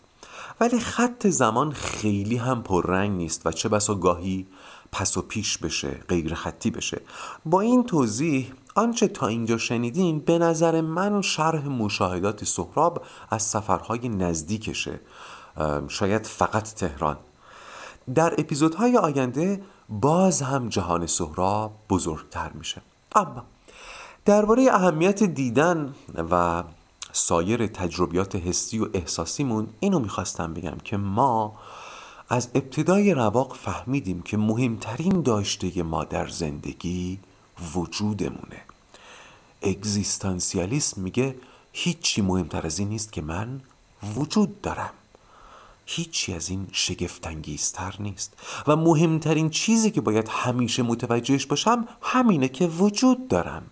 ولی 0.61 0.81
خط 0.81 1.27
زمان 1.27 1.73
خیلی 1.73 2.37
هم 2.37 2.63
پررنگ 2.63 3.11
نیست 3.11 3.47
و 3.47 3.53
چه 3.53 3.69
بسا 3.69 3.95
گاهی 3.95 4.47
پس 4.93 5.17
و 5.17 5.23
پیش 5.23 5.59
بشه 5.59 6.01
غیر 6.09 6.35
خطی 6.35 6.71
بشه. 6.71 7.01
با 7.45 7.61
این 7.61 7.85
توضیح 7.85 8.53
آنچه 8.75 9.09
تا 9.09 9.27
اینجا 9.27 9.59
شنیدین 9.59 10.19
به 10.19 10.39
نظر 10.39 10.81
من 10.81 11.23
شرح 11.23 11.69
مشاهدات 11.69 12.45
سهراب 12.45 13.05
از 13.31 13.43
سفرهای 13.43 14.09
نزدیکشه. 14.09 15.01
شاید 15.89 16.27
فقط 16.27 16.75
تهران. 16.75 17.17
در 18.15 18.35
اپیزودهای 18.39 18.97
آینده 18.97 19.63
باز 19.89 20.43
هم 20.43 20.69
جهان 20.69 21.07
سهراب 21.07 21.73
بزرگتر 21.91 22.51
میشه. 22.53 22.83
اما 23.17 23.45
درباره 24.29 24.69
اهمیت 24.73 25.23
دیدن 25.23 25.95
و 26.31 26.65
سایر 27.13 27.67
تجربیات 27.67 28.37
حسی 28.37 28.79
و 28.79 28.89
احساسیمون 28.95 29.69
اینو 29.81 29.99
می‌خواستم 29.99 30.55
بگم 30.55 30.77
که 30.85 30.97
ما 30.97 31.59
از 32.29 32.49
ابتدای 32.55 33.15
رواق 33.15 33.57
فهمیدیم 33.57 34.23
که 34.23 34.37
مهمترین 34.37 35.23
داشته 35.23 35.83
ما 35.83 36.05
در 36.05 36.29
زندگی 36.29 37.19
وجودمونه. 37.75 38.61
اگزیستانسیالیسم 39.63 41.01
میگه 41.03 41.35
هیچی 41.73 42.23
مهمتر 42.23 42.67
از 42.67 42.79
این 42.79 42.89
نیست 42.89 43.13
که 43.13 43.23
من 43.23 43.61
وجود 44.17 44.61
دارم. 44.61 44.91
هیچی 45.87 46.35
از 46.35 46.49
این 46.49 46.67
شگفتانگیزتر 46.73 47.95
نیست. 48.01 48.33
و 48.67 48.77
مهمترین 48.77 49.51
چیزی 49.51 49.91
که 49.91 50.01
باید 50.01 50.29
همیشه 50.29 50.83
متوجهش 50.83 51.47
باشم 51.47 51.89
همینه 52.03 52.49
که 52.49 52.67
وجود 52.67 53.29
دارم. 53.29 53.63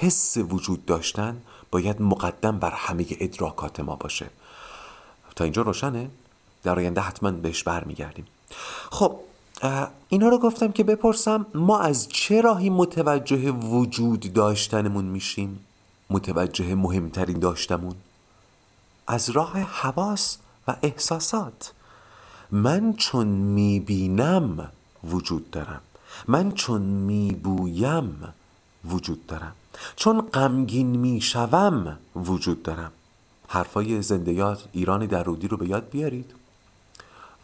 حس 0.00 0.36
وجود 0.36 0.86
داشتن 0.86 1.42
باید 1.70 2.02
مقدم 2.02 2.58
بر 2.58 2.70
همه 2.70 3.06
ادراکات 3.10 3.80
ما 3.80 3.96
باشه. 3.96 4.30
تا 5.36 5.44
اینجا 5.44 5.62
روشنه؟ 5.62 6.10
در 6.62 6.78
آینده 6.78 7.00
حتما 7.00 7.30
بهش 7.30 7.62
برمیگردیم. 7.62 8.26
خب 8.90 9.16
اینا 10.08 10.28
رو 10.28 10.38
گفتم 10.38 10.72
که 10.72 10.84
بپرسم 10.84 11.46
ما 11.54 11.78
از 11.78 12.08
چه 12.08 12.40
راهی 12.40 12.70
متوجه 12.70 13.50
وجود 13.50 14.32
داشتنمون 14.32 15.04
میشیم؟ 15.04 15.64
متوجه 16.10 16.74
مهمترین 16.74 17.38
داشتمون؟ 17.38 17.94
از 19.06 19.30
راه 19.30 19.60
حواس 19.60 20.38
و 20.68 20.76
احساسات. 20.82 21.72
من 22.50 22.92
چون 22.92 23.26
می‌بینم 23.26 24.70
وجود 25.04 25.50
دارم. 25.50 25.80
من 26.28 26.52
چون 26.52 26.82
میبویم 26.82 28.34
وجود 28.84 29.26
دارم. 29.26 29.52
چون 29.96 30.20
غمگین 30.20 30.86
می‌شوم 30.86 31.98
وجود 32.16 32.62
دارم. 32.62 32.92
حرفای 33.48 34.02
زندیات 34.02 34.64
ایران 34.72 35.06
درودی 35.06 35.48
رو 35.48 35.56
به 35.56 35.68
یاد 35.68 35.88
بیارید. 35.90 36.34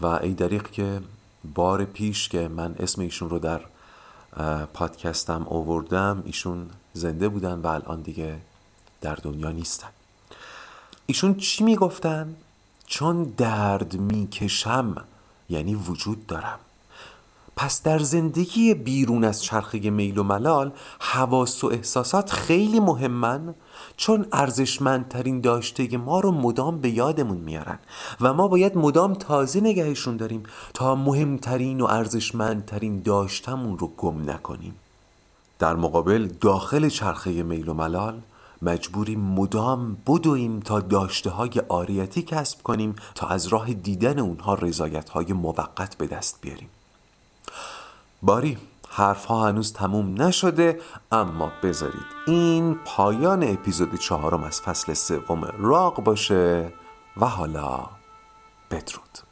و 0.01 0.07
ای 0.07 0.35
دریق 0.35 0.71
که 0.71 1.01
بار 1.55 1.85
پیش 1.85 2.29
که 2.29 2.49
من 2.49 2.75
اسم 2.79 3.03
ایشون 3.03 3.31
رو 3.31 3.39
در 3.39 3.61
پادکستم 4.75 5.47
آوردم 5.51 6.23
ایشون 6.27 6.71
زنده 6.93 7.29
بودن 7.29 7.61
و 7.61 7.67
الان 7.67 8.01
دیگه 8.01 8.39
در 9.01 9.15
دنیا 9.15 9.51
نیستن. 9.51 9.89
ایشون 11.07 11.35
چی 11.35 11.65
می‌گفتن؟ 11.65 12.37
چون 12.87 13.23
درد 13.23 13.97
می‌کشم 13.97 15.05
یعنی 15.49 15.75
وجود 15.75 16.27
دارم. 16.27 16.59
پس 17.59 17.83
در 17.83 17.99
زندگی 17.99 18.75
بیرون 18.75 19.25
از 19.25 19.45
چرخه 19.45 19.91
میل 19.91 20.19
و 20.19 20.23
ملال 20.23 20.73
حواس 21.01 21.65
و 21.65 21.67
احساسات 21.67 22.31
خیلی 22.31 22.81
مهمن 22.81 23.55
چون 23.97 24.27
ارزشمندترین 24.33 25.41
داشته 25.41 25.97
ما 25.97 26.21
رو 26.21 26.33
مدام 26.33 26.81
به 26.81 26.91
یادمون 26.91 27.37
میارن 27.37 27.79
و 28.21 28.35
ما 28.35 28.49
باید 28.49 28.79
مدام 28.79 29.15
تازه 29.15 29.61
نگهشون 29.61 30.17
داریم 30.17 30.43
تا 30.75 30.95
مهمترین 30.95 31.81
و 31.81 31.85
ارزشمندترین 31.85 33.03
داشتمون 33.03 33.79
رو 33.79 33.93
گم 33.97 34.31
نکنیم. 34.31 34.75
در 35.59 35.77
مقابل 35.77 36.29
داخل 36.41 36.89
چرخه 36.89 37.43
میل 37.43 37.69
و 37.69 37.75
ملال 37.75 38.21
مجبوریم 38.63 39.21
مدام 39.21 39.97
بدویم 40.07 40.61
تا 40.61 40.81
داشته 40.81 41.31
های 41.31 41.51
آریتی 41.69 42.23
کسب 42.23 42.63
کنیم 42.63 42.97
تا 43.15 43.27
از 43.27 43.47
راه 43.47 43.73
دیدن 43.73 44.19
اونها 44.19 44.55
رضایت 44.55 45.09
های 45.09 45.33
موقت 45.33 45.99
به 45.99 46.07
دست 46.07 46.39
بیاریم. 46.41 46.69
باری 48.23 48.59
حرف 48.89 49.25
ها 49.25 49.49
هنوز 49.49 49.73
تموم 49.73 50.23
نشده 50.23 50.81
اما 51.13 51.53
بذارید 51.63 52.07
این 52.27 52.75
پایان 52.85 53.43
اپیزود 53.43 53.95
چهارم 53.95 54.45
از 54.45 54.61
فصل 54.61 54.95
سوم 54.95 55.45
راق 55.59 56.03
باشه 56.03 56.73
و 57.17 57.27
حالا 57.27 57.87
بدرود. 58.71 59.26